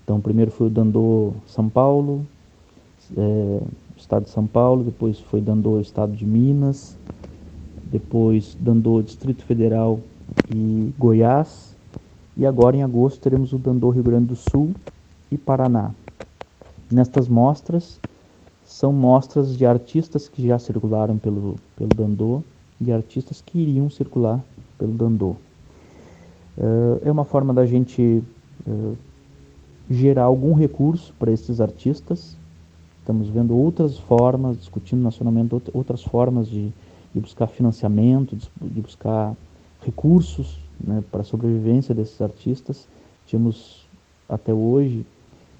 Então, 0.03 0.19
primeiro 0.19 0.49
foi 0.49 0.67
o 0.67 0.69
Dandô 0.69 1.33
São 1.45 1.69
Paulo, 1.69 2.25
é, 3.17 3.61
Estado 3.97 4.23
de 4.23 4.29
São 4.29 4.47
Paulo, 4.47 4.83
depois 4.83 5.19
foi 5.19 5.41
Dandô 5.41 5.79
Estado 5.79 6.15
de 6.15 6.25
Minas, 6.25 6.97
depois 7.91 8.57
Dandô 8.59 9.01
Distrito 9.01 9.43
Federal 9.43 9.99
e 10.49 10.93
Goiás, 10.97 11.75
e 12.35 12.45
agora 12.45 12.77
em 12.77 12.83
agosto 12.83 13.19
teremos 13.19 13.53
o 13.53 13.57
Dandô 13.57 13.89
Rio 13.89 14.03
Grande 14.03 14.27
do 14.27 14.35
Sul 14.35 14.73
e 15.31 15.37
Paraná. 15.37 15.91
Nestas 16.91 17.27
mostras, 17.27 17.99
são 18.65 18.93
mostras 18.93 19.57
de 19.57 19.65
artistas 19.65 20.27
que 20.27 20.47
já 20.47 20.57
circularam 20.57 21.17
pelo, 21.17 21.55
pelo 21.75 21.89
Dandô 21.89 22.41
e 22.79 22.91
artistas 22.91 23.41
que 23.45 23.59
iriam 23.59 23.89
circular 23.89 24.39
pelo 24.77 24.93
Dandô. 24.93 25.35
Uh, 26.57 26.99
é 27.03 27.11
uma 27.11 27.25
forma 27.25 27.53
da 27.53 27.65
gente 27.65 28.23
uh, 28.67 28.97
gerar 29.89 30.23
algum 30.23 30.53
recurso 30.53 31.13
para 31.19 31.31
esses 31.31 31.59
artistas. 31.59 32.35
Estamos 32.99 33.29
vendo 33.29 33.55
outras 33.55 33.97
formas, 33.97 34.57
discutindo 34.57 35.01
nacionalmente 35.01 35.55
outras 35.73 36.03
formas 36.03 36.47
de, 36.47 36.71
de 37.13 37.19
buscar 37.19 37.47
financiamento, 37.47 38.35
de, 38.35 38.49
de 38.61 38.81
buscar 38.81 39.35
recursos 39.81 40.59
né, 40.79 41.03
para 41.11 41.21
a 41.21 41.23
sobrevivência 41.23 41.93
desses 41.93 42.21
artistas. 42.21 42.87
Tínhamos 43.25 43.85
até 44.27 44.53
hoje 44.53 45.05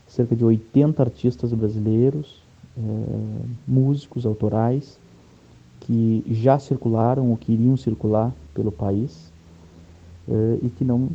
cerca 0.07 0.35
de 0.35 0.43
80 0.43 1.01
artistas 1.01 1.53
brasileiros, 1.53 2.41
é, 2.77 2.81
músicos 3.67 4.25
autorais, 4.25 4.99
que 5.81 6.23
já 6.27 6.59
circularam 6.59 7.29
ou 7.29 7.37
que 7.37 7.53
iriam 7.53 7.75
circular 7.75 8.31
pelo 8.53 8.71
país 8.71 9.31
é, 10.29 10.59
e 10.61 10.69
que 10.69 10.83
não, 10.83 11.09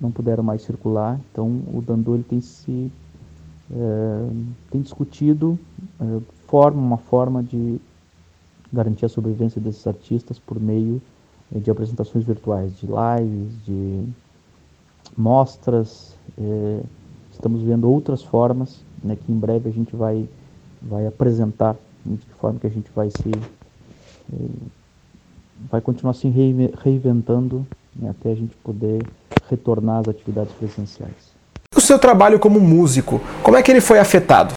não 0.00 0.10
puderam 0.10 0.42
mais 0.42 0.62
circular. 0.62 1.20
Então 1.30 1.48
o 1.72 1.82
Dandô 1.82 2.14
ele 2.14 2.24
tem 2.24 2.40
se 2.40 2.90
é, 3.70 4.28
tem 4.70 4.82
discutido 4.82 5.58
forma, 6.46 6.80
uma 6.80 6.98
forma 6.98 7.42
de 7.42 7.80
garantir 8.72 9.06
a 9.06 9.08
sobrevivência 9.08 9.60
desses 9.60 9.86
artistas 9.86 10.38
por 10.38 10.60
meio 10.60 11.00
de 11.50 11.70
apresentações 11.70 12.24
virtuais, 12.24 12.72
de 12.78 12.86
lives, 12.86 13.64
de 13.64 14.04
mostras. 15.16 16.14
É, 16.38 16.80
estamos 17.32 17.62
vendo 17.62 17.90
outras 17.90 18.22
formas 18.22 18.80
né, 19.02 19.16
que 19.16 19.30
em 19.30 19.36
breve 19.36 19.68
a 19.68 19.72
gente 19.72 19.94
vai, 19.94 20.26
vai 20.80 21.06
apresentar 21.06 21.76
de 22.04 22.16
que 22.16 22.34
forma 22.34 22.58
que 22.58 22.66
a 22.66 22.70
gente 22.70 22.90
vai 22.94 23.10
se 23.10 23.30
é, 24.32 24.46
vai 25.70 25.80
continuar 25.80 26.14
se 26.14 26.28
reinventando 26.28 27.66
né, 27.94 28.10
até 28.10 28.32
a 28.32 28.34
gente 28.34 28.54
poder 28.56 29.06
retornar 29.48 30.00
às 30.00 30.08
atividades 30.08 30.52
presenciais. 30.54 31.34
O 31.74 31.80
seu 31.80 31.98
trabalho 31.98 32.38
como 32.38 32.60
músico, 32.60 33.20
como 33.42 33.56
é 33.56 33.62
que 33.62 33.70
ele 33.70 33.80
foi 33.80 33.98
afetado? 33.98 34.54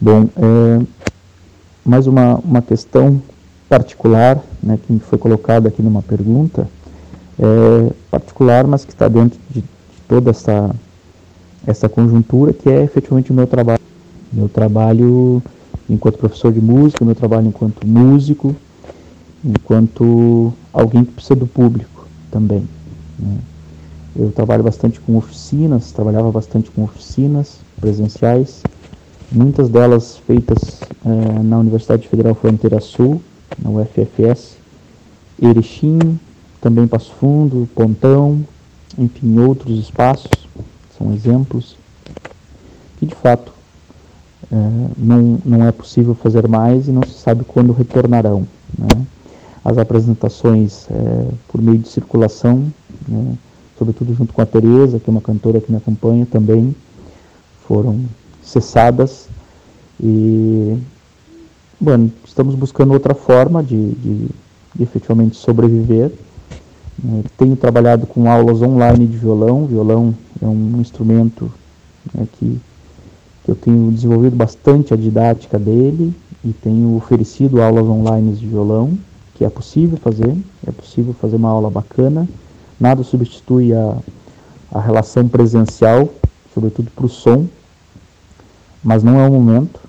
Bom, 0.00 0.28
é, 0.36 0.86
mais 1.84 2.06
uma, 2.06 2.36
uma 2.36 2.62
questão 2.62 3.22
particular, 3.72 4.38
né, 4.62 4.78
que 4.86 4.98
foi 4.98 5.16
colocada 5.16 5.68
aqui 5.68 5.80
numa 5.80 6.02
pergunta, 6.02 6.68
é, 7.38 7.90
particular, 8.10 8.66
mas 8.66 8.84
que 8.84 8.92
está 8.92 9.08
dentro 9.08 9.40
de, 9.48 9.62
de, 9.62 9.66
toda 10.06 10.28
essa, 10.28 10.76
essa 11.66 11.88
conjuntura, 11.88 12.52
que 12.52 12.68
é 12.68 12.82
efetivamente 12.82 13.30
o 13.30 13.34
meu 13.34 13.46
trabalho. 13.46 13.80
Meu 14.30 14.46
trabalho 14.46 15.42
enquanto 15.88 16.18
professor 16.18 16.52
de 16.52 16.60
música, 16.60 17.02
meu 17.02 17.14
trabalho 17.14 17.46
enquanto 17.46 17.86
músico, 17.86 18.54
enquanto 19.42 20.52
alguém 20.70 21.02
que 21.02 21.12
precisa 21.12 21.36
do 21.36 21.46
público 21.46 22.06
também. 22.30 22.68
Né. 23.18 23.38
Eu 24.14 24.32
trabalho 24.32 24.62
bastante 24.62 25.00
com 25.00 25.16
oficinas, 25.16 25.92
trabalhava 25.92 26.30
bastante 26.30 26.70
com 26.70 26.84
oficinas 26.84 27.56
presenciais, 27.80 28.62
muitas 29.30 29.70
delas 29.70 30.18
feitas 30.26 30.82
é, 31.06 31.42
na 31.42 31.58
Universidade 31.58 32.06
Federal 32.06 32.34
Fronteira 32.34 32.78
Sul, 32.78 33.22
na 33.58 33.70
UFFS, 33.70 34.56
Erechim, 35.40 36.18
também 36.60 36.86
Passo 36.86 37.12
Fundo, 37.14 37.68
Pontão, 37.74 38.44
enfim, 38.98 39.38
outros 39.40 39.78
espaços, 39.78 40.30
são 40.96 41.12
exemplos, 41.12 41.76
que 42.98 43.06
de 43.06 43.14
fato 43.14 43.52
é, 44.50 44.56
não, 44.96 45.38
não 45.44 45.66
é 45.66 45.72
possível 45.72 46.14
fazer 46.14 46.46
mais 46.46 46.86
e 46.86 46.92
não 46.92 47.02
se 47.02 47.14
sabe 47.14 47.44
quando 47.44 47.72
retornarão. 47.72 48.46
Né? 48.78 49.06
As 49.64 49.78
apresentações 49.78 50.86
é, 50.90 51.28
por 51.48 51.60
meio 51.60 51.78
de 51.78 51.88
circulação, 51.88 52.72
né, 53.08 53.34
sobretudo 53.78 54.14
junto 54.14 54.32
com 54.32 54.42
a 54.42 54.46
Tereza, 54.46 55.00
que 55.00 55.08
é 55.08 55.10
uma 55.10 55.20
cantora 55.20 55.60
que 55.60 55.70
me 55.70 55.78
acompanha 55.78 56.26
também, 56.26 56.74
foram 57.66 58.04
cessadas 58.42 59.28
e 60.00 60.76
Bueno, 61.82 62.12
estamos 62.24 62.54
buscando 62.54 62.92
outra 62.92 63.12
forma 63.12 63.60
de, 63.60 63.90
de, 63.94 64.28
de 64.72 64.82
efetivamente 64.84 65.36
sobreviver. 65.36 66.12
É, 67.04 67.22
tenho 67.36 67.56
trabalhado 67.56 68.06
com 68.06 68.30
aulas 68.30 68.62
online 68.62 69.04
de 69.04 69.16
violão. 69.16 69.66
Violão 69.66 70.14
é 70.40 70.46
um 70.46 70.80
instrumento 70.80 71.52
né, 72.14 72.24
que, 72.34 72.60
que 73.44 73.50
eu 73.50 73.56
tenho 73.56 73.90
desenvolvido 73.90 74.36
bastante 74.36 74.94
a 74.94 74.96
didática 74.96 75.58
dele 75.58 76.14
e 76.44 76.52
tenho 76.52 76.94
oferecido 76.94 77.60
aulas 77.60 77.84
online 77.84 78.32
de 78.32 78.46
violão, 78.46 78.96
que 79.34 79.44
é 79.44 79.50
possível 79.50 79.98
fazer, 79.98 80.36
é 80.64 80.70
possível 80.70 81.12
fazer 81.14 81.34
uma 81.34 81.48
aula 81.48 81.68
bacana. 81.68 82.28
Nada 82.78 83.02
substitui 83.02 83.72
a, 83.74 83.96
a 84.70 84.80
relação 84.80 85.26
presencial, 85.26 86.08
sobretudo 86.54 86.92
para 86.94 87.06
o 87.06 87.08
som, 87.08 87.44
mas 88.84 89.02
não 89.02 89.18
é 89.18 89.28
o 89.28 89.32
momento. 89.32 89.81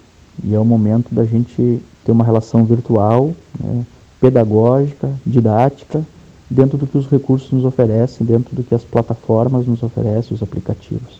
E 0.43 0.53
é 0.53 0.60
o 0.60 0.65
momento 0.65 1.13
da 1.13 1.23
gente 1.23 1.82
ter 2.03 2.12
uma 2.12 2.23
relação 2.23 2.65
virtual, 2.65 3.34
né, 3.60 3.86
pedagógica, 4.19 5.10
didática, 5.25 6.06
dentro 6.49 6.77
do 6.77 6.86
que 6.86 6.97
os 6.97 7.08
recursos 7.08 7.51
nos 7.51 7.65
oferecem, 7.65 8.25
dentro 8.25 8.56
do 8.56 8.63
que 8.63 8.75
as 8.75 8.84
plataformas 8.84 9.65
nos 9.65 9.82
oferecem, 9.82 10.34
os 10.34 10.43
aplicativos. 10.43 11.19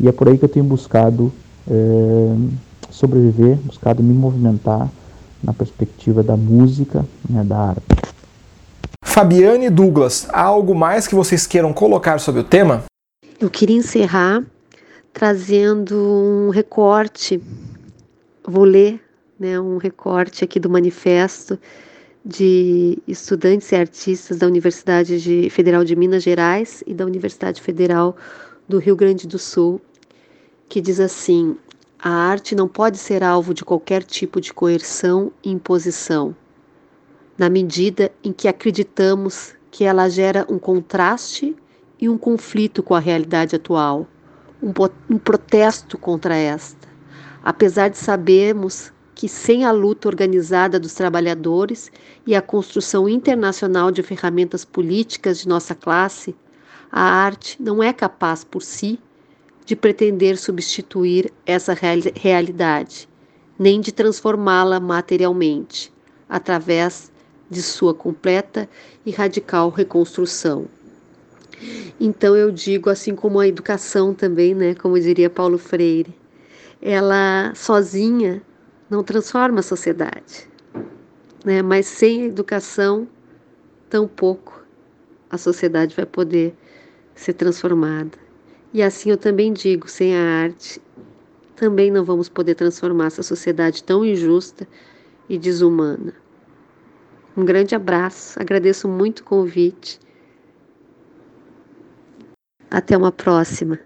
E 0.00 0.08
é 0.08 0.12
por 0.12 0.28
aí 0.28 0.38
que 0.38 0.44
eu 0.44 0.48
tenho 0.48 0.64
buscado 0.64 1.32
é, 1.68 2.34
sobreviver, 2.90 3.56
buscado 3.56 4.02
me 4.02 4.14
movimentar 4.14 4.88
na 5.42 5.52
perspectiva 5.52 6.22
da 6.22 6.36
música, 6.36 7.04
né, 7.28 7.42
da 7.44 7.58
arte. 7.58 7.82
Fabiane 9.04 9.66
e 9.66 9.70
Douglas, 9.70 10.26
há 10.30 10.42
algo 10.42 10.74
mais 10.74 11.06
que 11.06 11.14
vocês 11.14 11.46
queiram 11.46 11.72
colocar 11.72 12.18
sobre 12.18 12.40
o 12.40 12.44
tema? 12.44 12.84
Eu 13.38 13.50
queria 13.50 13.76
encerrar 13.76 14.42
trazendo 15.12 15.94
um 15.94 16.48
recorte 16.48 17.40
vou 18.44 18.64
ler 18.64 19.00
né, 19.38 19.58
um 19.60 19.76
recorte 19.76 20.44
aqui 20.44 20.58
do 20.58 20.70
manifesto 20.70 21.58
de 22.24 22.98
estudantes 23.06 23.70
e 23.72 23.76
artistas 23.76 24.38
da 24.38 24.46
Universidade 24.46 25.20
de, 25.20 25.50
Federal 25.50 25.84
de 25.84 25.96
Minas 25.96 26.22
Gerais 26.22 26.82
e 26.86 26.94
da 26.94 27.04
Universidade 27.04 27.60
Federal 27.60 28.16
do 28.68 28.78
Rio 28.78 28.94
Grande 28.94 29.26
do 29.26 29.38
Sul, 29.38 29.80
que 30.68 30.80
diz 30.80 31.00
assim: 31.00 31.56
a 31.98 32.10
arte 32.10 32.54
não 32.54 32.68
pode 32.68 32.98
ser 32.98 33.24
alvo 33.24 33.52
de 33.52 33.64
qualquer 33.64 34.04
tipo 34.04 34.40
de 34.40 34.52
coerção 34.52 35.32
e 35.42 35.50
imposição, 35.50 36.34
na 37.36 37.50
medida 37.50 38.12
em 38.22 38.32
que 38.32 38.46
acreditamos 38.46 39.54
que 39.70 39.84
ela 39.84 40.08
gera 40.08 40.46
um 40.48 40.58
contraste 40.58 41.56
e 42.00 42.08
um 42.08 42.18
conflito 42.18 42.82
com 42.82 42.94
a 42.94 43.00
realidade 43.00 43.56
atual, 43.56 44.06
um, 44.62 44.72
um 45.10 45.18
protesto 45.18 45.98
contra 45.98 46.36
esta 46.36 46.81
apesar 47.42 47.88
de 47.88 47.98
sabermos 47.98 48.92
que 49.14 49.28
sem 49.28 49.64
a 49.64 49.70
luta 49.70 50.08
organizada 50.08 50.80
dos 50.80 50.94
trabalhadores 50.94 51.90
e 52.26 52.34
a 52.34 52.42
construção 52.42 53.08
internacional 53.08 53.90
de 53.90 54.02
ferramentas 54.02 54.64
políticas 54.64 55.38
de 55.38 55.48
nossa 55.48 55.74
classe, 55.74 56.34
a 56.90 57.02
arte 57.02 57.56
não 57.60 57.82
é 57.82 57.92
capaz 57.92 58.44
por 58.44 58.62
si 58.62 58.98
de 59.64 59.76
pretender 59.76 60.36
substituir 60.36 61.32
essa 61.46 61.74
realidade, 62.16 63.08
nem 63.58 63.80
de 63.80 63.92
transformá-la 63.92 64.80
materialmente, 64.80 65.92
através 66.28 67.12
de 67.48 67.62
sua 67.62 67.94
completa 67.94 68.68
e 69.04 69.10
radical 69.10 69.68
reconstrução. 69.68 70.66
Então 72.00 72.34
eu 72.34 72.50
digo, 72.50 72.90
assim 72.90 73.14
como 73.14 73.38
a 73.38 73.46
educação 73.46 74.12
também, 74.12 74.54
né, 74.54 74.74
como 74.74 74.98
diria 74.98 75.30
Paulo 75.30 75.58
Freire, 75.58 76.12
ela 76.82 77.54
sozinha 77.54 78.42
não 78.90 79.04
transforma 79.04 79.60
a 79.60 79.62
sociedade, 79.62 80.50
né? 81.44 81.62
Mas 81.62 81.86
sem 81.86 82.22
a 82.22 82.26
educação, 82.26 83.08
tampouco 83.88 84.62
a 85.30 85.38
sociedade 85.38 85.96
vai 85.96 86.04
poder 86.04 86.54
ser 87.14 87.32
transformada. 87.32 88.18
E 88.74 88.82
assim 88.82 89.10
eu 89.10 89.16
também 89.16 89.52
digo, 89.52 89.88
sem 89.88 90.14
a 90.14 90.42
arte, 90.42 90.80
também 91.56 91.90
não 91.90 92.04
vamos 92.04 92.28
poder 92.28 92.54
transformar 92.54 93.06
essa 93.06 93.22
sociedade 93.22 93.84
tão 93.84 94.04
injusta 94.04 94.66
e 95.28 95.38
desumana. 95.38 96.12
Um 97.36 97.44
grande 97.44 97.74
abraço, 97.74 98.38
agradeço 98.40 98.88
muito 98.88 99.20
o 99.20 99.24
convite. 99.24 99.98
Até 102.70 102.96
uma 102.96 103.12
próxima. 103.12 103.78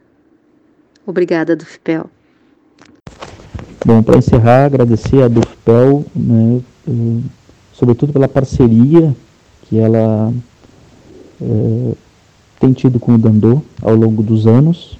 Obrigada, 1.06 1.54
do 1.54 1.64
FIPEL. 1.64 2.10
Bom, 3.86 4.02
para 4.02 4.18
encerrar, 4.18 4.64
agradecer 4.64 5.22
a 5.22 5.28
Dufpel, 5.28 6.04
né, 6.12 6.60
sobretudo 7.72 8.12
pela 8.12 8.26
parceria 8.26 9.14
que 9.62 9.78
ela 9.78 10.34
é, 11.40 11.92
tem 12.58 12.72
tido 12.72 12.98
com 12.98 13.14
o 13.14 13.18
Dandô 13.18 13.62
ao 13.80 13.94
longo 13.94 14.24
dos 14.24 14.44
anos. 14.44 14.98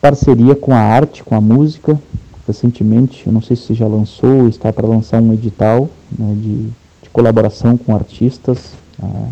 Parceria 0.00 0.56
com 0.56 0.72
a 0.72 0.78
arte, 0.78 1.22
com 1.22 1.34
a 1.34 1.40
música. 1.40 2.00
Recentemente, 2.46 3.26
eu 3.26 3.32
não 3.34 3.42
sei 3.42 3.56
se 3.56 3.74
já 3.74 3.86
lançou, 3.86 4.48
está 4.48 4.72
para 4.72 4.88
lançar 4.88 5.20
um 5.20 5.34
edital 5.34 5.90
né, 6.18 6.34
de, 6.34 6.62
de, 7.02 7.10
colaboração 7.12 7.76
com 7.76 7.94
artistas. 7.94 8.70
Ah, 9.02 9.28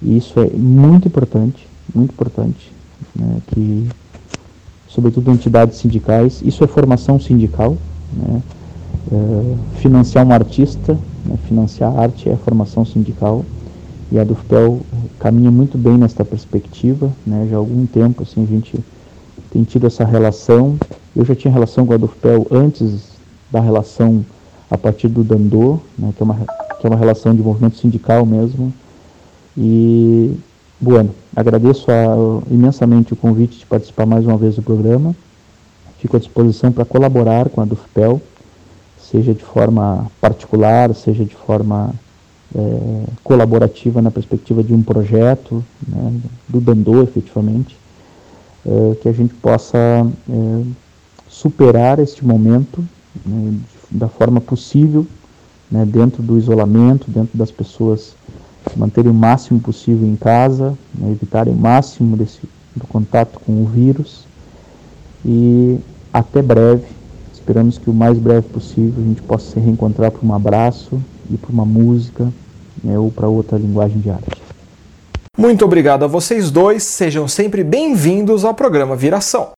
e 0.00 0.16
isso 0.16 0.40
é 0.40 0.48
muito 0.56 1.06
importante, 1.06 1.68
muito 1.94 2.12
importante, 2.12 2.72
né, 3.14 3.42
que 3.48 3.90
sobretudo 4.96 5.30
entidades 5.30 5.76
sindicais. 5.76 6.40
Isso 6.42 6.64
é 6.64 6.66
formação 6.66 7.20
sindical. 7.20 7.76
Né? 8.14 8.42
É, 9.12 9.78
financiar 9.78 10.26
um 10.26 10.32
artista, 10.32 10.98
né? 11.24 11.36
financiar 11.46 11.96
arte 11.96 12.30
é 12.30 12.34
formação 12.34 12.84
sindical. 12.84 13.44
E 14.10 14.18
a 14.18 14.24
Dufpel 14.24 14.80
caminha 15.18 15.50
muito 15.50 15.76
bem 15.76 15.98
nesta 15.98 16.24
perspectiva. 16.24 17.12
Né? 17.26 17.46
Já 17.50 17.56
há 17.56 17.58
algum 17.58 17.84
tempo 17.84 18.22
assim, 18.22 18.42
a 18.42 18.46
gente 18.46 18.78
tem 19.52 19.62
tido 19.64 19.86
essa 19.86 20.04
relação. 20.04 20.78
Eu 21.14 21.26
já 21.26 21.34
tinha 21.34 21.52
relação 21.52 21.84
com 21.84 21.92
a 21.92 21.98
Dufpel 21.98 22.46
antes 22.50 23.10
da 23.50 23.60
relação 23.60 24.24
a 24.70 24.78
partir 24.78 25.08
do 25.08 25.22
Dandô, 25.22 25.78
né? 25.98 26.12
que, 26.16 26.22
é 26.22 26.24
uma, 26.24 26.34
que 26.34 26.86
é 26.86 26.88
uma 26.88 26.96
relação 26.96 27.34
de 27.34 27.42
movimento 27.42 27.76
sindical 27.76 28.24
mesmo. 28.24 28.72
E 29.58 30.34
Bueno, 30.78 31.14
agradeço 31.34 31.90
a, 31.90 32.52
imensamente 32.52 33.14
o 33.14 33.16
convite 33.16 33.58
de 33.58 33.66
participar 33.66 34.04
mais 34.04 34.26
uma 34.26 34.36
vez 34.36 34.56
do 34.56 34.62
programa. 34.62 35.16
Fico 35.98 36.16
à 36.16 36.20
disposição 36.20 36.70
para 36.70 36.84
colaborar 36.84 37.48
com 37.48 37.62
a 37.62 37.64
Dufpel, 37.64 38.20
seja 38.98 39.32
de 39.32 39.42
forma 39.42 40.10
particular, 40.20 40.94
seja 40.94 41.24
de 41.24 41.34
forma 41.34 41.94
é, 42.54 43.04
colaborativa 43.24 44.02
na 44.02 44.10
perspectiva 44.10 44.62
de 44.62 44.74
um 44.74 44.82
projeto, 44.82 45.64
né, 45.88 46.20
do 46.46 46.60
Dandô 46.60 47.02
efetivamente, 47.02 47.74
é, 48.66 48.94
que 48.96 49.08
a 49.08 49.12
gente 49.12 49.32
possa 49.34 49.78
é, 49.78 50.62
superar 51.26 51.98
este 51.98 52.22
momento 52.22 52.86
né, 53.24 53.58
da 53.90 54.08
forma 54.08 54.42
possível, 54.42 55.06
né, 55.70 55.86
dentro 55.86 56.22
do 56.22 56.36
isolamento, 56.36 57.10
dentro 57.10 57.36
das 57.36 57.50
pessoas 57.50 58.14
manterem 58.74 59.10
o 59.10 59.14
máximo 59.14 59.60
possível 59.60 60.06
em 60.06 60.16
casa, 60.16 60.76
né, 60.94 61.10
evitarem 61.10 61.52
o 61.52 61.56
máximo 61.56 62.16
desse, 62.16 62.40
do 62.74 62.86
contato 62.86 63.38
com 63.40 63.62
o 63.62 63.66
vírus 63.66 64.24
e 65.24 65.78
até 66.12 66.40
breve, 66.40 66.84
esperamos 67.32 67.78
que 67.78 67.90
o 67.90 67.94
mais 67.94 68.18
breve 68.18 68.48
possível 68.48 69.02
a 69.02 69.06
gente 69.06 69.22
possa 69.22 69.52
se 69.52 69.60
reencontrar 69.60 70.10
por 70.10 70.24
um 70.24 70.34
abraço 70.34 71.00
e 71.30 71.36
por 71.36 71.50
uma 71.50 71.64
música 71.64 72.32
né, 72.82 72.98
ou 72.98 73.10
para 73.10 73.28
outra 73.28 73.58
linguagem 73.58 73.98
de 73.98 74.10
arte. 74.10 74.42
Muito 75.36 75.64
obrigado 75.64 76.04
a 76.04 76.06
vocês 76.06 76.50
dois, 76.50 76.82
sejam 76.82 77.28
sempre 77.28 77.62
bem-vindos 77.62 78.44
ao 78.44 78.54
programa 78.54 78.96
Viração. 78.96 79.55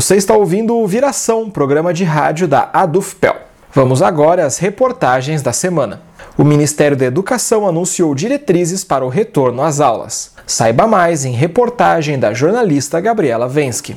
Você 0.00 0.16
está 0.16 0.34
ouvindo 0.34 0.78
o 0.78 0.86
Viração, 0.86 1.50
programa 1.50 1.92
de 1.92 2.04
rádio 2.04 2.48
da 2.48 2.70
Adufpel. 2.72 3.36
Vamos 3.70 4.00
agora 4.00 4.46
às 4.46 4.56
reportagens 4.56 5.42
da 5.42 5.52
semana. 5.52 6.00
O 6.38 6.42
Ministério 6.42 6.96
da 6.96 7.04
Educação 7.04 7.68
anunciou 7.68 8.14
diretrizes 8.14 8.82
para 8.82 9.04
o 9.04 9.10
retorno 9.10 9.60
às 9.60 9.78
aulas. 9.78 10.34
Saiba 10.46 10.86
mais 10.86 11.26
em 11.26 11.32
reportagem 11.32 12.18
da 12.18 12.32
jornalista 12.32 12.98
Gabriela 12.98 13.46
Vensky. 13.46 13.94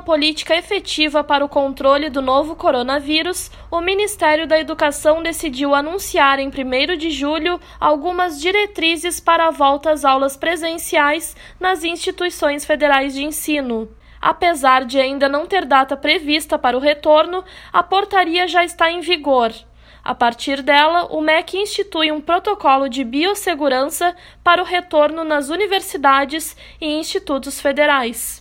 Política 0.00 0.56
efetiva 0.56 1.22
para 1.22 1.44
o 1.44 1.48
controle 1.48 2.08
do 2.08 2.22
novo 2.22 2.56
coronavírus, 2.56 3.50
o 3.70 3.80
Ministério 3.80 4.46
da 4.46 4.58
Educação 4.58 5.22
decidiu 5.22 5.74
anunciar 5.74 6.38
em 6.38 6.48
1 6.48 6.96
de 6.96 7.10
julho 7.10 7.60
algumas 7.78 8.40
diretrizes 8.40 9.20
para 9.20 9.48
a 9.48 9.50
volta 9.50 9.90
às 9.90 10.04
aulas 10.04 10.36
presenciais 10.36 11.36
nas 11.58 11.84
instituições 11.84 12.64
federais 12.64 13.14
de 13.14 13.24
ensino. 13.24 13.88
Apesar 14.20 14.84
de 14.84 15.00
ainda 15.00 15.28
não 15.28 15.46
ter 15.46 15.64
data 15.64 15.96
prevista 15.96 16.58
para 16.58 16.76
o 16.76 16.80
retorno, 16.80 17.42
a 17.72 17.82
portaria 17.82 18.46
já 18.46 18.64
está 18.64 18.90
em 18.90 19.00
vigor. 19.00 19.52
A 20.02 20.14
partir 20.14 20.62
dela, 20.62 21.06
o 21.06 21.20
MEC 21.20 21.58
institui 21.58 22.10
um 22.10 22.20
protocolo 22.20 22.88
de 22.88 23.04
biossegurança 23.04 24.14
para 24.42 24.62
o 24.62 24.64
retorno 24.64 25.24
nas 25.24 25.50
universidades 25.50 26.56
e 26.80 26.86
institutos 26.86 27.60
federais. 27.60 28.39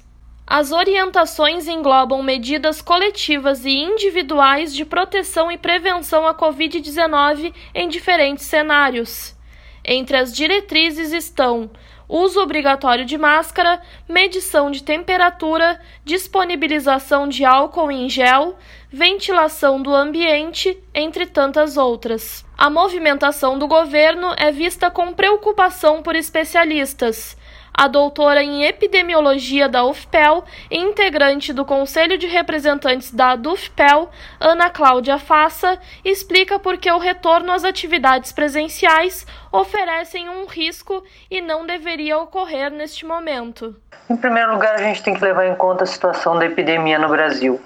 As 0.50 0.72
orientações 0.72 1.68
englobam 1.68 2.24
medidas 2.24 2.82
coletivas 2.82 3.66
e 3.66 3.70
individuais 3.70 4.74
de 4.74 4.84
proteção 4.84 5.52
e 5.52 5.60
prevenção 5.60 6.26
à 6.26 6.34
Covid-19 6.34 7.54
em 7.76 7.88
diferentes 7.88 8.48
cenários. 8.48 9.38
Entre 9.86 10.18
as 10.18 10.34
diretrizes 10.34 11.12
estão 11.12 11.70
uso 12.08 12.42
obrigatório 12.42 13.06
de 13.06 13.16
máscara, 13.16 13.80
medição 14.08 14.72
de 14.72 14.82
temperatura, 14.82 15.80
disponibilização 16.04 17.28
de 17.28 17.46
álcool 17.46 17.92
em 17.92 18.10
gel, 18.10 18.58
ventilação 18.92 19.80
do 19.80 19.94
ambiente, 19.94 20.76
entre 20.96 21.28
tantas 21.28 21.78
outras. 21.78 22.44
A 22.58 22.72
movimentação 22.72 23.60
do 23.60 23.68
governo 23.68 24.34
é 24.36 24.52
vista 24.52 24.90
com 24.90 25.14
preocupação 25.14 26.02
por 26.02 26.16
especialistas 26.16 27.38
a 27.80 27.88
doutora 27.88 28.44
em 28.44 28.66
epidemiologia 28.66 29.70
da 29.70 29.86
UFPEL 29.86 30.44
e 30.70 30.78
integrante 30.78 31.54
do 31.54 31.64
Conselho 31.64 32.18
de 32.18 32.28
Representantes 32.28 33.10
da 33.10 33.38
DUFPEL, 33.38 34.10
Ana 34.38 34.70
Cláudia 34.70 35.18
Faça, 35.18 35.80
explica 36.04 36.60
por 36.60 36.78
que 36.78 36.92
o 36.92 36.98
retorno 36.98 37.54
às 37.54 37.64
atividades 37.64 38.34
presenciais 38.34 39.26
oferecem 39.50 40.28
um 40.28 40.46
risco 40.46 41.02
e 41.32 41.40
não 41.40 41.66
deveria 41.66 42.18
ocorrer 42.18 42.70
neste 42.70 43.06
momento. 43.06 43.74
Em 44.10 44.18
primeiro 44.18 44.52
lugar, 44.52 44.76
a 44.76 44.84
gente 44.84 45.02
tem 45.02 45.14
que 45.14 45.24
levar 45.24 45.48
em 45.48 45.56
conta 45.56 45.86
a 45.86 45.88
situação 45.88 46.38
da 46.38 46.48
epidemia 46.48 47.00
no 47.00 47.08
Brasil. 47.08 47.62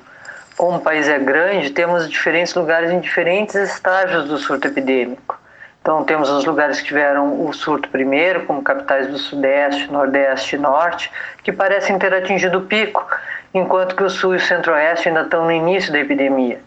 Como 0.55 0.77
o 0.77 0.81
país 0.81 1.09
é 1.09 1.17
grande, 1.17 1.71
temos 1.71 2.07
diferentes 2.07 2.53
lugares 2.53 2.91
em 2.91 2.99
diferentes 2.99 3.55
estágios 3.55 4.27
do 4.27 4.37
surto 4.37 4.67
epidêmico. 4.67 5.41
Então, 5.83 6.01
temos 6.05 6.29
os 6.29 6.45
lugares 6.45 6.79
que 6.79 6.87
tiveram 6.87 7.45
o 7.45 7.51
surto 7.51 7.89
primeiro, 7.89 8.45
como 8.45 8.63
capitais 8.63 9.05
do 9.07 9.17
Sudeste, 9.17 9.91
Nordeste 9.91 10.55
e 10.55 10.59
Norte, 10.59 11.11
que 11.43 11.51
parecem 11.51 11.99
ter 11.99 12.13
atingido 12.13 12.59
o 12.59 12.65
pico, 12.65 13.05
enquanto 13.53 13.93
que 13.93 14.01
o 14.01 14.09
Sul 14.09 14.33
e 14.33 14.37
o 14.37 14.39
Centro-Oeste 14.39 15.09
ainda 15.09 15.23
estão 15.23 15.43
no 15.43 15.51
início 15.51 15.91
da 15.91 15.99
epidemia. 15.99 16.61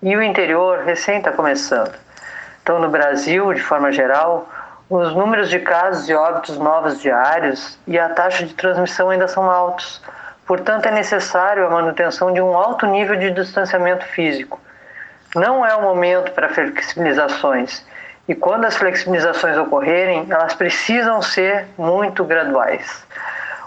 E 0.00 0.16
o 0.16 0.22
interior 0.22 0.84
recém 0.84 1.18
está 1.18 1.32
começando. 1.32 1.92
Então, 2.62 2.78
no 2.78 2.88
Brasil, 2.88 3.52
de 3.52 3.60
forma 3.60 3.90
geral, 3.90 4.48
os 4.88 5.12
números 5.12 5.50
de 5.50 5.58
casos 5.58 6.08
e 6.08 6.14
óbitos 6.14 6.56
novos 6.56 7.00
diários 7.00 7.76
e 7.88 7.98
a 7.98 8.10
taxa 8.10 8.46
de 8.46 8.54
transmissão 8.54 9.10
ainda 9.10 9.26
são 9.26 9.50
altos. 9.50 10.00
Portanto, 10.46 10.86
é 10.86 10.92
necessário 10.92 11.66
a 11.66 11.70
manutenção 11.70 12.32
de 12.32 12.40
um 12.40 12.56
alto 12.56 12.86
nível 12.86 13.16
de 13.16 13.32
distanciamento 13.32 14.04
físico. 14.04 14.60
Não 15.34 15.66
é 15.66 15.74
o 15.74 15.82
momento 15.82 16.30
para 16.30 16.48
flexibilizações, 16.48 17.84
e 18.32 18.34
quando 18.34 18.64
as 18.64 18.78
flexibilizações 18.78 19.58
ocorrerem, 19.58 20.26
elas 20.30 20.54
precisam 20.54 21.20
ser 21.20 21.68
muito 21.76 22.24
graduais. 22.24 23.06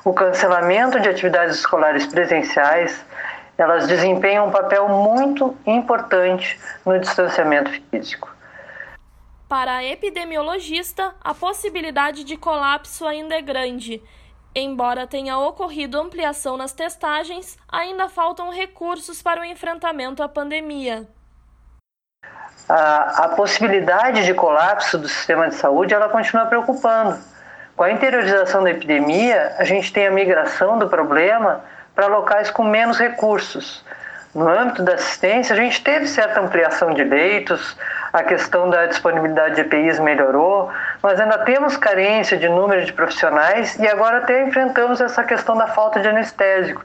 O 0.04 0.12
cancelamento 0.12 1.00
de 1.00 1.08
atividades 1.08 1.58
escolares 1.58 2.08
presenciais, 2.08 3.06
elas 3.60 3.86
desempenham 3.86 4.48
um 4.48 4.52
papel 4.52 4.90
muito 4.90 5.56
importante 5.68 6.60
no 6.84 7.00
distanciamento 7.00 7.70
físico. 7.92 8.28
Para 9.48 9.76
a 9.76 9.84
epidemiologista, 9.84 11.14
a 11.24 11.36
possibilidade 11.36 12.24
de 12.24 12.36
colapso 12.36 13.06
ainda 13.06 13.36
é 13.36 13.44
grande. 13.44 14.02
Embora 14.56 15.06
tenha 15.06 15.38
ocorrido 15.38 16.00
ampliação 16.02 16.58
nas 16.58 16.74
testagens, 16.74 17.56
ainda 17.72 18.10
faltam 18.10 18.50
recursos 18.50 19.22
para 19.22 19.42
o 19.42 19.46
enfrentamento 19.46 20.24
à 20.24 20.28
pandemia. 20.28 21.08
A, 22.68 23.26
a 23.26 23.30
possibilidade 23.30 24.26
de 24.26 24.34
colapso 24.34 24.98
do 24.98 25.08
sistema 25.08 25.48
de 25.48 25.56
saúde 25.56 25.94
ela 25.94 26.10
continua 26.10 26.46
preocupando. 26.46 27.20
Com 27.76 27.84
a 27.84 27.92
interiorização 27.92 28.64
da 28.64 28.72
epidemia, 28.72 29.54
a 29.58 29.64
gente 29.64 29.92
tem 29.92 30.08
a 30.08 30.12
migração 30.12 30.80
do 30.80 30.88
problema 30.88 31.62
para 31.94 32.08
locais 32.08 32.50
com 32.50 32.64
menos 32.64 32.98
recursos. 32.98 33.84
No 34.34 34.50
âmbito 34.50 34.82
da 34.84 34.96
assistência, 34.96 35.54
a 35.54 35.58
gente 35.58 35.82
teve 35.82 36.08
certa 36.08 36.42
ampliação 36.42 36.94
de 36.94 37.04
leitos, 37.04 37.78
a 38.12 38.24
questão 38.24 38.70
da 38.70 38.86
disponibilidade 38.86 39.56
de 39.56 39.62
EPIs 39.62 40.00
melhorou, 40.00 40.72
mas 41.02 41.20
ainda 41.20 41.38
temos 41.40 41.78
carência 41.78 42.38
de 42.38 42.48
número 42.48 42.86
de 42.86 42.94
profissionais 42.94 43.78
e 43.78 43.88
agora 43.88 44.20
até 44.20 44.44
enfrentamos 44.44 45.02
essa 45.02 45.24
questão 45.24 45.58
da 45.58 45.68
falta 45.68 46.00
de 46.00 46.08
anestésico. 46.08 46.84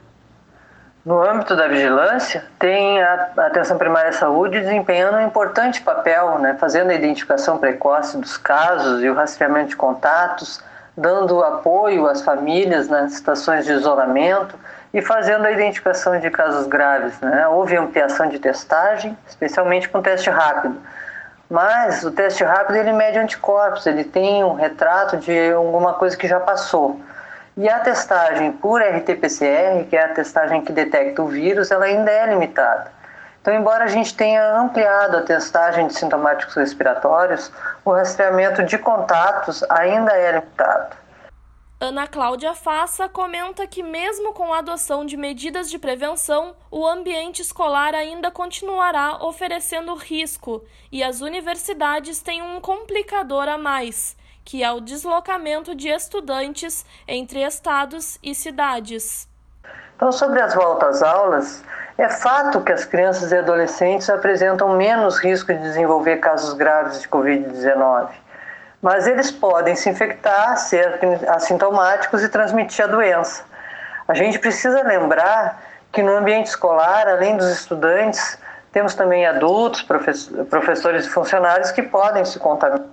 No 1.03 1.19
âmbito 1.19 1.55
da 1.55 1.67
vigilância, 1.67 2.45
tem 2.59 3.01
a 3.01 3.29
atenção 3.37 3.75
primária 3.75 4.09
à 4.09 4.13
saúde 4.13 4.59
desempenhando 4.59 5.17
um 5.17 5.25
importante 5.25 5.81
papel, 5.81 6.37
né, 6.37 6.55
fazendo 6.59 6.91
a 6.91 6.93
identificação 6.93 7.57
precoce 7.57 8.17
dos 8.17 8.37
casos 8.37 9.01
e 9.03 9.09
o 9.09 9.15
rastreamento 9.15 9.69
de 9.69 9.75
contatos, 9.75 10.61
dando 10.95 11.43
apoio 11.43 12.05
às 12.05 12.21
famílias 12.21 12.87
nas 12.87 13.13
situações 13.13 13.65
de 13.65 13.71
isolamento 13.71 14.55
e 14.93 15.01
fazendo 15.01 15.45
a 15.45 15.51
identificação 15.51 16.19
de 16.19 16.29
casos 16.29 16.67
graves. 16.67 17.19
Né? 17.19 17.47
Houve 17.47 17.75
ampliação 17.75 18.29
de 18.29 18.37
testagem, 18.37 19.17
especialmente 19.27 19.89
com 19.89 20.03
teste 20.03 20.29
rápido. 20.29 20.77
Mas 21.49 22.03
o 22.03 22.11
teste 22.11 22.43
rápido 22.43 22.75
ele 22.75 22.93
mede 22.93 23.17
anticorpos, 23.17 23.87
ele 23.87 24.03
tem 24.03 24.43
um 24.43 24.53
retrato 24.53 25.17
de 25.17 25.51
alguma 25.51 25.93
coisa 25.95 26.15
que 26.15 26.27
já 26.27 26.39
passou. 26.39 26.99
E 27.57 27.67
a 27.67 27.79
testagem 27.79 28.53
por 28.53 28.81
RT-PCR, 28.81 29.85
que 29.89 29.95
é 29.95 30.05
a 30.05 30.13
testagem 30.13 30.61
que 30.61 30.71
detecta 30.71 31.21
o 31.21 31.27
vírus, 31.27 31.69
ela 31.69 31.85
ainda 31.85 32.09
é 32.09 32.27
limitada. 32.27 32.91
Então, 33.41 33.53
embora 33.53 33.85
a 33.85 33.87
gente 33.87 34.15
tenha 34.15 34.59
ampliado 34.59 35.17
a 35.17 35.21
testagem 35.21 35.87
de 35.87 35.95
sintomáticos 35.95 36.55
respiratórios, 36.55 37.51
o 37.83 37.91
rastreamento 37.91 38.63
de 38.63 38.77
contatos 38.77 39.63
ainda 39.69 40.11
é 40.11 40.31
limitado. 40.33 40.95
Ana 41.79 42.05
Cláudia 42.05 42.53
Faça 42.53 43.09
comenta 43.09 43.65
que, 43.65 43.81
mesmo 43.81 44.33
com 44.33 44.53
a 44.53 44.59
adoção 44.59 45.03
de 45.03 45.17
medidas 45.17 45.67
de 45.67 45.79
prevenção, 45.79 46.55
o 46.69 46.85
ambiente 46.85 47.41
escolar 47.41 47.95
ainda 47.95 48.29
continuará 48.29 49.17
oferecendo 49.25 49.95
risco 49.95 50.63
e 50.91 51.03
as 51.03 51.21
universidades 51.21 52.21
têm 52.21 52.43
um 52.43 52.61
complicador 52.61 53.49
a 53.49 53.57
mais, 53.57 54.15
que 54.43 54.63
é 54.63 54.71
o 54.71 54.79
deslocamento 54.79 55.75
de 55.75 55.89
estudantes 55.89 56.85
entre 57.07 57.41
estados 57.41 58.17
e 58.23 58.33
cidades. 58.33 59.27
Então, 59.95 60.11
sobre 60.11 60.41
as 60.41 60.53
voltas 60.53 61.01
às 61.01 61.03
aulas, 61.03 61.63
é 61.97 62.09
fato 62.09 62.61
que 62.61 62.71
as 62.71 62.85
crianças 62.85 63.31
e 63.31 63.37
adolescentes 63.37 64.09
apresentam 64.09 64.75
menos 64.75 65.19
risco 65.19 65.53
de 65.53 65.59
desenvolver 65.59 66.17
casos 66.17 66.53
graves 66.53 67.01
de 67.01 67.07
Covid-19 67.07 68.09
mas 68.81 69.05
eles 69.05 69.29
podem 69.29 69.75
se 69.75 69.89
infectar, 69.89 70.57
ser 70.57 70.99
assintomáticos 71.29 72.23
e 72.23 72.29
transmitir 72.29 72.83
a 72.83 72.87
doença. 72.87 73.43
A 74.07 74.13
gente 74.13 74.39
precisa 74.39 74.81
lembrar 74.81 75.61
que 75.91 76.01
no 76.01 76.17
ambiente 76.17 76.47
escolar, 76.47 77.07
além 77.07 77.37
dos 77.37 77.47
estudantes, 77.47 78.39
temos 78.71 78.95
também 78.95 79.25
adultos, 79.25 79.83
professores 80.49 81.05
e 81.05 81.09
funcionários 81.09 81.71
que 81.71 81.83
podem 81.83 82.25
se 82.25 82.39
contaminar. 82.39 82.87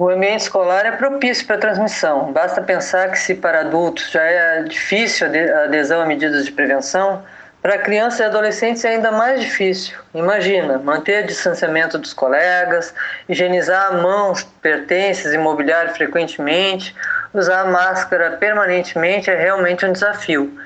O 0.00 0.08
ambiente 0.08 0.40
escolar 0.40 0.86
é 0.86 0.92
propício 0.92 1.46
para 1.46 1.58
transmissão. 1.58 2.32
Basta 2.32 2.62
pensar 2.62 3.10
que, 3.10 3.18
se 3.18 3.34
para 3.34 3.60
adultos 3.60 4.10
já 4.10 4.22
é 4.22 4.62
difícil 4.62 5.26
a 5.26 5.64
adesão 5.64 6.00
a 6.00 6.06
medidas 6.06 6.46
de 6.46 6.52
prevenção, 6.52 7.22
para 7.60 7.76
crianças 7.76 8.20
e 8.20 8.22
adolescentes 8.22 8.82
é 8.82 8.94
ainda 8.94 9.12
mais 9.12 9.42
difícil. 9.42 9.98
Imagina, 10.14 10.78
manter 10.78 11.26
distanciamento 11.26 11.98
dos 11.98 12.14
colegas, 12.14 12.94
higienizar 13.28 14.00
mãos, 14.00 14.42
pertences 14.62 15.34
e 15.34 15.36
mobiliário 15.36 15.94
frequentemente, 15.94 16.96
usar 17.34 17.66
máscara 17.66 18.38
permanentemente 18.38 19.28
é 19.28 19.36
realmente 19.36 19.84
um 19.84 19.92
desafio. 19.92 20.58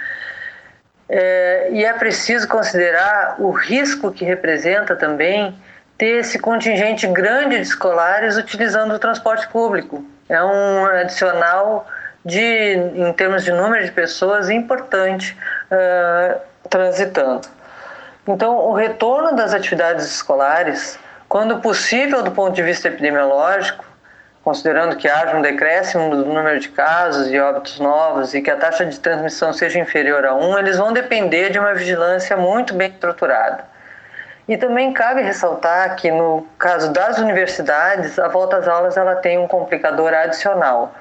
É, 1.09 1.71
e 1.73 1.85
é 1.85 1.93
preciso 1.95 2.47
considerar 2.47 3.35
o 3.41 3.51
risco 3.51 4.13
que 4.13 4.25
representa 4.25 4.95
também 4.95 5.53
ter 5.97 6.21
esse 6.21 6.39
contingente 6.39 7.07
grande 7.07 7.57
de 7.57 7.63
escolares 7.63 8.37
utilizando 8.37 8.95
o 8.95 8.99
transporte 8.99 9.49
público. 9.49 10.05
É 10.29 10.43
um 10.43 10.87
adicional 10.87 11.87
de, 12.25 12.75
em 12.77 13.13
termos 13.13 13.45
de 13.45 13.53
número 13.53 13.85
de 13.85 13.93
pessoas, 13.93 14.49
importante. 14.51 15.37
Uh, 15.71 16.55
transitando. 16.69 17.47
Então, 18.27 18.57
o 18.57 18.73
retorno 18.73 19.37
das 19.37 19.53
atividades 19.53 20.07
escolares, 20.07 20.99
quando 21.29 21.61
possível 21.61 22.23
do 22.23 22.31
ponto 22.31 22.55
de 22.55 22.63
vista 22.63 22.89
epidemiológico, 22.89 23.85
considerando 24.43 24.97
que 24.97 25.09
haja 25.09 25.37
um 25.37 25.43
decréscimo 25.43 26.11
do 26.17 26.25
número 26.25 26.59
de 26.61 26.69
casos 26.69 27.31
e 27.31 27.39
óbitos 27.39 27.79
novos 27.79 28.35
e 28.35 28.43
que 28.43 28.51
a 28.51 28.57
taxa 28.57 28.85
de 28.85 28.99
transmissão 28.99 29.53
seja 29.53 29.79
inferior 29.79 30.25
a 30.25 30.35
1, 30.35 30.59
eles 30.59 30.77
vão 30.77 30.93
depender 30.93 31.51
de 31.51 31.59
uma 31.59 31.75
vigilância 31.75 32.37
muito 32.37 32.75
bem 32.75 32.91
estruturada. 32.91 33.65
E 34.47 34.59
também 34.59 34.93
cabe 34.93 35.23
ressaltar 35.23 35.97
que 35.97 36.11
no 36.11 36.47
caso 36.59 36.93
das 36.93 37.19
universidades, 37.19 38.19
a 38.19 38.29
volta 38.29 38.59
às 38.59 38.69
aulas 38.69 38.97
ela 38.97 39.17
tem 39.17 39.39
um 39.39 39.49
complicador 39.49 40.13
adicional, 40.13 40.95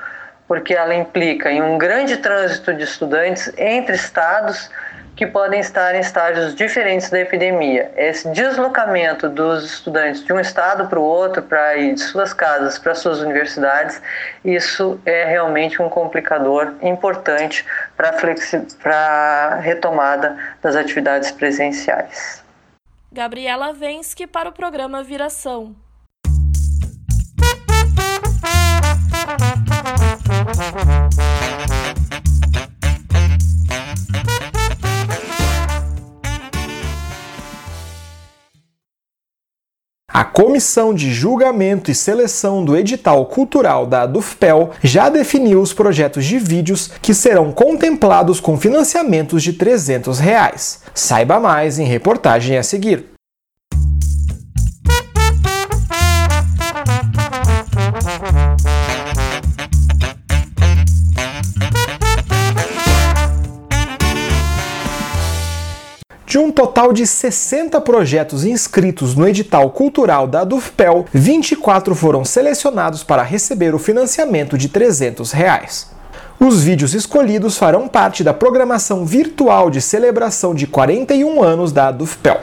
porque 0.48 0.74
ela 0.74 0.96
implica 0.96 1.52
em 1.52 1.62
um 1.62 1.78
grande 1.78 2.18
trânsito 2.18 2.74
de 2.74 2.84
estudantes 2.84 3.52
entre 3.58 3.96
estados 3.96 4.70
que 5.16 5.28
podem 5.28 5.60
estar 5.60 5.94
em 5.94 6.00
estágios 6.00 6.56
diferentes 6.56 7.10
da 7.10 7.20
epidemia. 7.20 7.92
Esse 7.96 8.30
deslocamento 8.30 9.30
dos 9.30 9.64
estudantes 9.66 10.24
de 10.24 10.34
um 10.34 10.40
estado 10.40 10.88
para 10.88 11.00
o 11.00 11.04
outro, 11.04 11.44
para 11.44 11.76
ir 11.78 11.94
de 11.94 12.02
suas 12.02 12.34
casas 12.34 12.80
para 12.80 12.96
suas 12.96 13.20
universidades, 13.20 14.02
isso 14.44 15.00
é 15.06 15.26
realmente 15.26 15.82
um 15.82 15.90
complicador 15.90 16.74
importante 16.82 17.66
para 17.96 18.12
a 18.86 19.56
retomada 19.56 20.36
das 20.62 20.76
atividades 20.76 21.30
presenciais. 21.32 22.43
Gabriela 23.14 23.72
Vensky 23.72 24.26
para 24.26 24.50
o 24.50 24.52
programa 24.52 25.04
Viração. 25.04 25.76
A 40.14 40.24
Comissão 40.24 40.94
de 40.94 41.12
Julgamento 41.12 41.90
e 41.90 41.96
Seleção 41.96 42.64
do 42.64 42.78
Edital 42.78 43.26
Cultural 43.26 43.88
da 43.88 44.06
DUFPEL 44.06 44.70
já 44.84 45.10
definiu 45.10 45.60
os 45.60 45.74
projetos 45.74 46.24
de 46.26 46.38
vídeos 46.38 46.92
que 47.02 47.16
serão 47.16 47.52
contemplados 47.52 48.40
com 48.40 48.56
financiamentos 48.56 49.42
de 49.42 49.54
300 49.54 50.20
reais. 50.20 50.82
Saiba 50.94 51.40
mais 51.40 51.80
em 51.80 51.86
reportagem 51.86 52.60
a 52.60 52.62
seguir. 52.62 53.13
De 66.34 66.40
um 66.40 66.52
total 66.52 66.92
de 66.92 67.06
60 67.06 67.80
projetos 67.82 68.44
inscritos 68.44 69.14
no 69.14 69.28
edital 69.28 69.70
cultural 69.70 70.26
da 70.26 70.44
DUFPEL, 70.44 71.06
24 71.14 71.94
foram 71.94 72.26
selecionados 72.26 73.04
para 73.04 73.22
receber 73.22 73.76
o 73.76 73.78
financiamento 73.78 74.58
de 74.58 74.68
300 74.68 75.32
reais. 75.32 75.92
Os 76.40 76.64
vídeos 76.64 76.96
escolhidos 76.96 77.56
farão 77.56 77.88
parte 77.88 78.24
da 78.24 78.34
programação 78.34 79.06
virtual 79.06 79.70
de 79.70 79.80
celebração 79.80 80.56
de 80.56 80.66
41 80.66 81.44
anos 81.44 81.72
da 81.72 81.92
DUFPEL. 81.92 82.42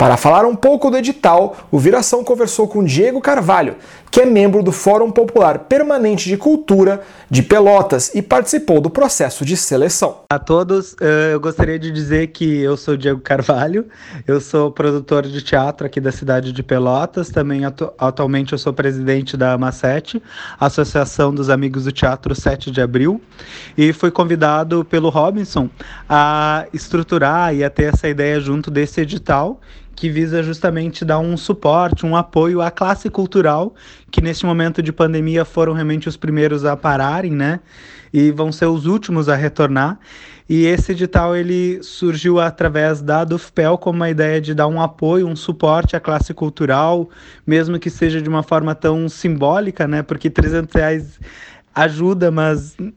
Para 0.00 0.16
falar 0.16 0.46
um 0.46 0.56
pouco 0.56 0.90
do 0.90 0.96
edital, 0.96 1.54
o 1.70 1.78
Viração 1.78 2.24
conversou 2.24 2.66
com 2.66 2.82
Diego 2.82 3.20
Carvalho, 3.20 3.76
que 4.10 4.22
é 4.22 4.24
membro 4.24 4.62
do 4.62 4.72
Fórum 4.72 5.10
Popular 5.10 5.58
Permanente 5.58 6.26
de 6.26 6.38
Cultura 6.38 7.02
de 7.28 7.42
Pelotas 7.42 8.10
e 8.14 8.22
participou 8.22 8.80
do 8.80 8.88
processo 8.88 9.44
de 9.44 9.58
seleção. 9.58 10.22
A 10.30 10.38
todos, 10.38 10.96
eh, 11.02 11.34
eu 11.34 11.38
gostaria 11.38 11.78
de 11.78 11.90
dizer 11.90 12.28
que 12.28 12.60
eu 12.60 12.78
sou 12.78 12.96
Diego 12.96 13.20
Carvalho, 13.20 13.88
eu 14.26 14.40
sou 14.40 14.72
produtor 14.72 15.26
de 15.26 15.42
teatro 15.42 15.86
aqui 15.86 16.00
da 16.00 16.10
cidade 16.10 16.50
de 16.50 16.62
Pelotas, 16.62 17.28
também 17.28 17.66
atu 17.66 17.92
atualmente 17.98 18.54
eu 18.54 18.58
sou 18.58 18.72
presidente 18.72 19.36
da 19.36 19.58
AMA7, 19.58 20.22
Associação 20.58 21.34
dos 21.34 21.50
Amigos 21.50 21.84
do 21.84 21.92
Teatro 21.92 22.34
7 22.34 22.70
de 22.70 22.80
Abril, 22.80 23.20
e 23.76 23.92
fui 23.92 24.10
convidado 24.10 24.82
pelo 24.82 25.10
Robinson 25.10 25.68
a 26.08 26.64
estruturar 26.72 27.54
e 27.54 27.62
a 27.62 27.68
ter 27.68 27.92
essa 27.92 28.08
ideia 28.08 28.40
junto 28.40 28.70
desse 28.70 29.02
edital 29.02 29.60
que 30.00 30.08
visa 30.08 30.42
justamente 30.42 31.04
dar 31.04 31.18
um 31.18 31.36
suporte, 31.36 32.06
um 32.06 32.16
apoio 32.16 32.62
à 32.62 32.70
classe 32.70 33.10
cultural, 33.10 33.74
que 34.10 34.22
neste 34.22 34.46
momento 34.46 34.82
de 34.82 34.90
pandemia 34.90 35.44
foram 35.44 35.74
realmente 35.74 36.08
os 36.08 36.16
primeiros 36.16 36.64
a 36.64 36.74
pararem, 36.74 37.32
né? 37.32 37.60
E 38.10 38.30
vão 38.30 38.50
ser 38.50 38.64
os 38.64 38.86
últimos 38.86 39.28
a 39.28 39.36
retornar. 39.36 39.98
E 40.48 40.64
esse 40.64 40.92
edital 40.92 41.36
ele 41.36 41.82
surgiu 41.82 42.40
através 42.40 43.02
da 43.02 43.24
Dufpel 43.24 43.76
como 43.76 43.96
uma 43.96 44.08
ideia 44.08 44.40
de 44.40 44.54
dar 44.54 44.68
um 44.68 44.80
apoio, 44.80 45.28
um 45.28 45.36
suporte 45.36 45.94
à 45.94 46.00
classe 46.00 46.32
cultural, 46.32 47.10
mesmo 47.46 47.78
que 47.78 47.90
seja 47.90 48.22
de 48.22 48.28
uma 48.28 48.42
forma 48.42 48.74
tão 48.74 49.06
simbólica, 49.06 49.86
né? 49.86 50.02
Porque 50.02 50.30
300 50.30 50.74
reais 50.74 51.20
ajuda, 51.74 52.30
mas 52.30 52.74
uh, 52.80 52.94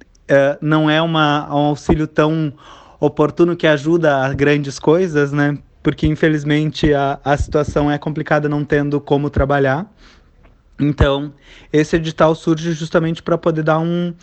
não 0.62 0.90
é 0.90 1.02
uma, 1.02 1.54
um 1.54 1.66
auxílio 1.66 2.08
tão 2.08 2.54
oportuno 2.98 3.58
que 3.58 3.68
ajuda 3.68 4.26
a 4.26 4.34
grandes 4.34 4.80
coisas, 4.80 5.34
né? 5.34 5.58
Porque 5.84 6.08
infelizmente 6.08 6.94
a, 6.94 7.20
a 7.24 7.36
situação 7.36 7.92
é 7.92 7.98
complicada 7.98 8.48
não 8.48 8.64
tendo 8.64 9.02
como 9.02 9.30
trabalhar. 9.30 9.86
Então, 10.80 11.34
esse 11.72 11.98
edital 11.98 12.34
surge 12.34 12.72
justamente 12.72 13.22
para 13.22 13.38
poder 13.38 13.64
dar 13.64 13.80
um, 13.80 14.14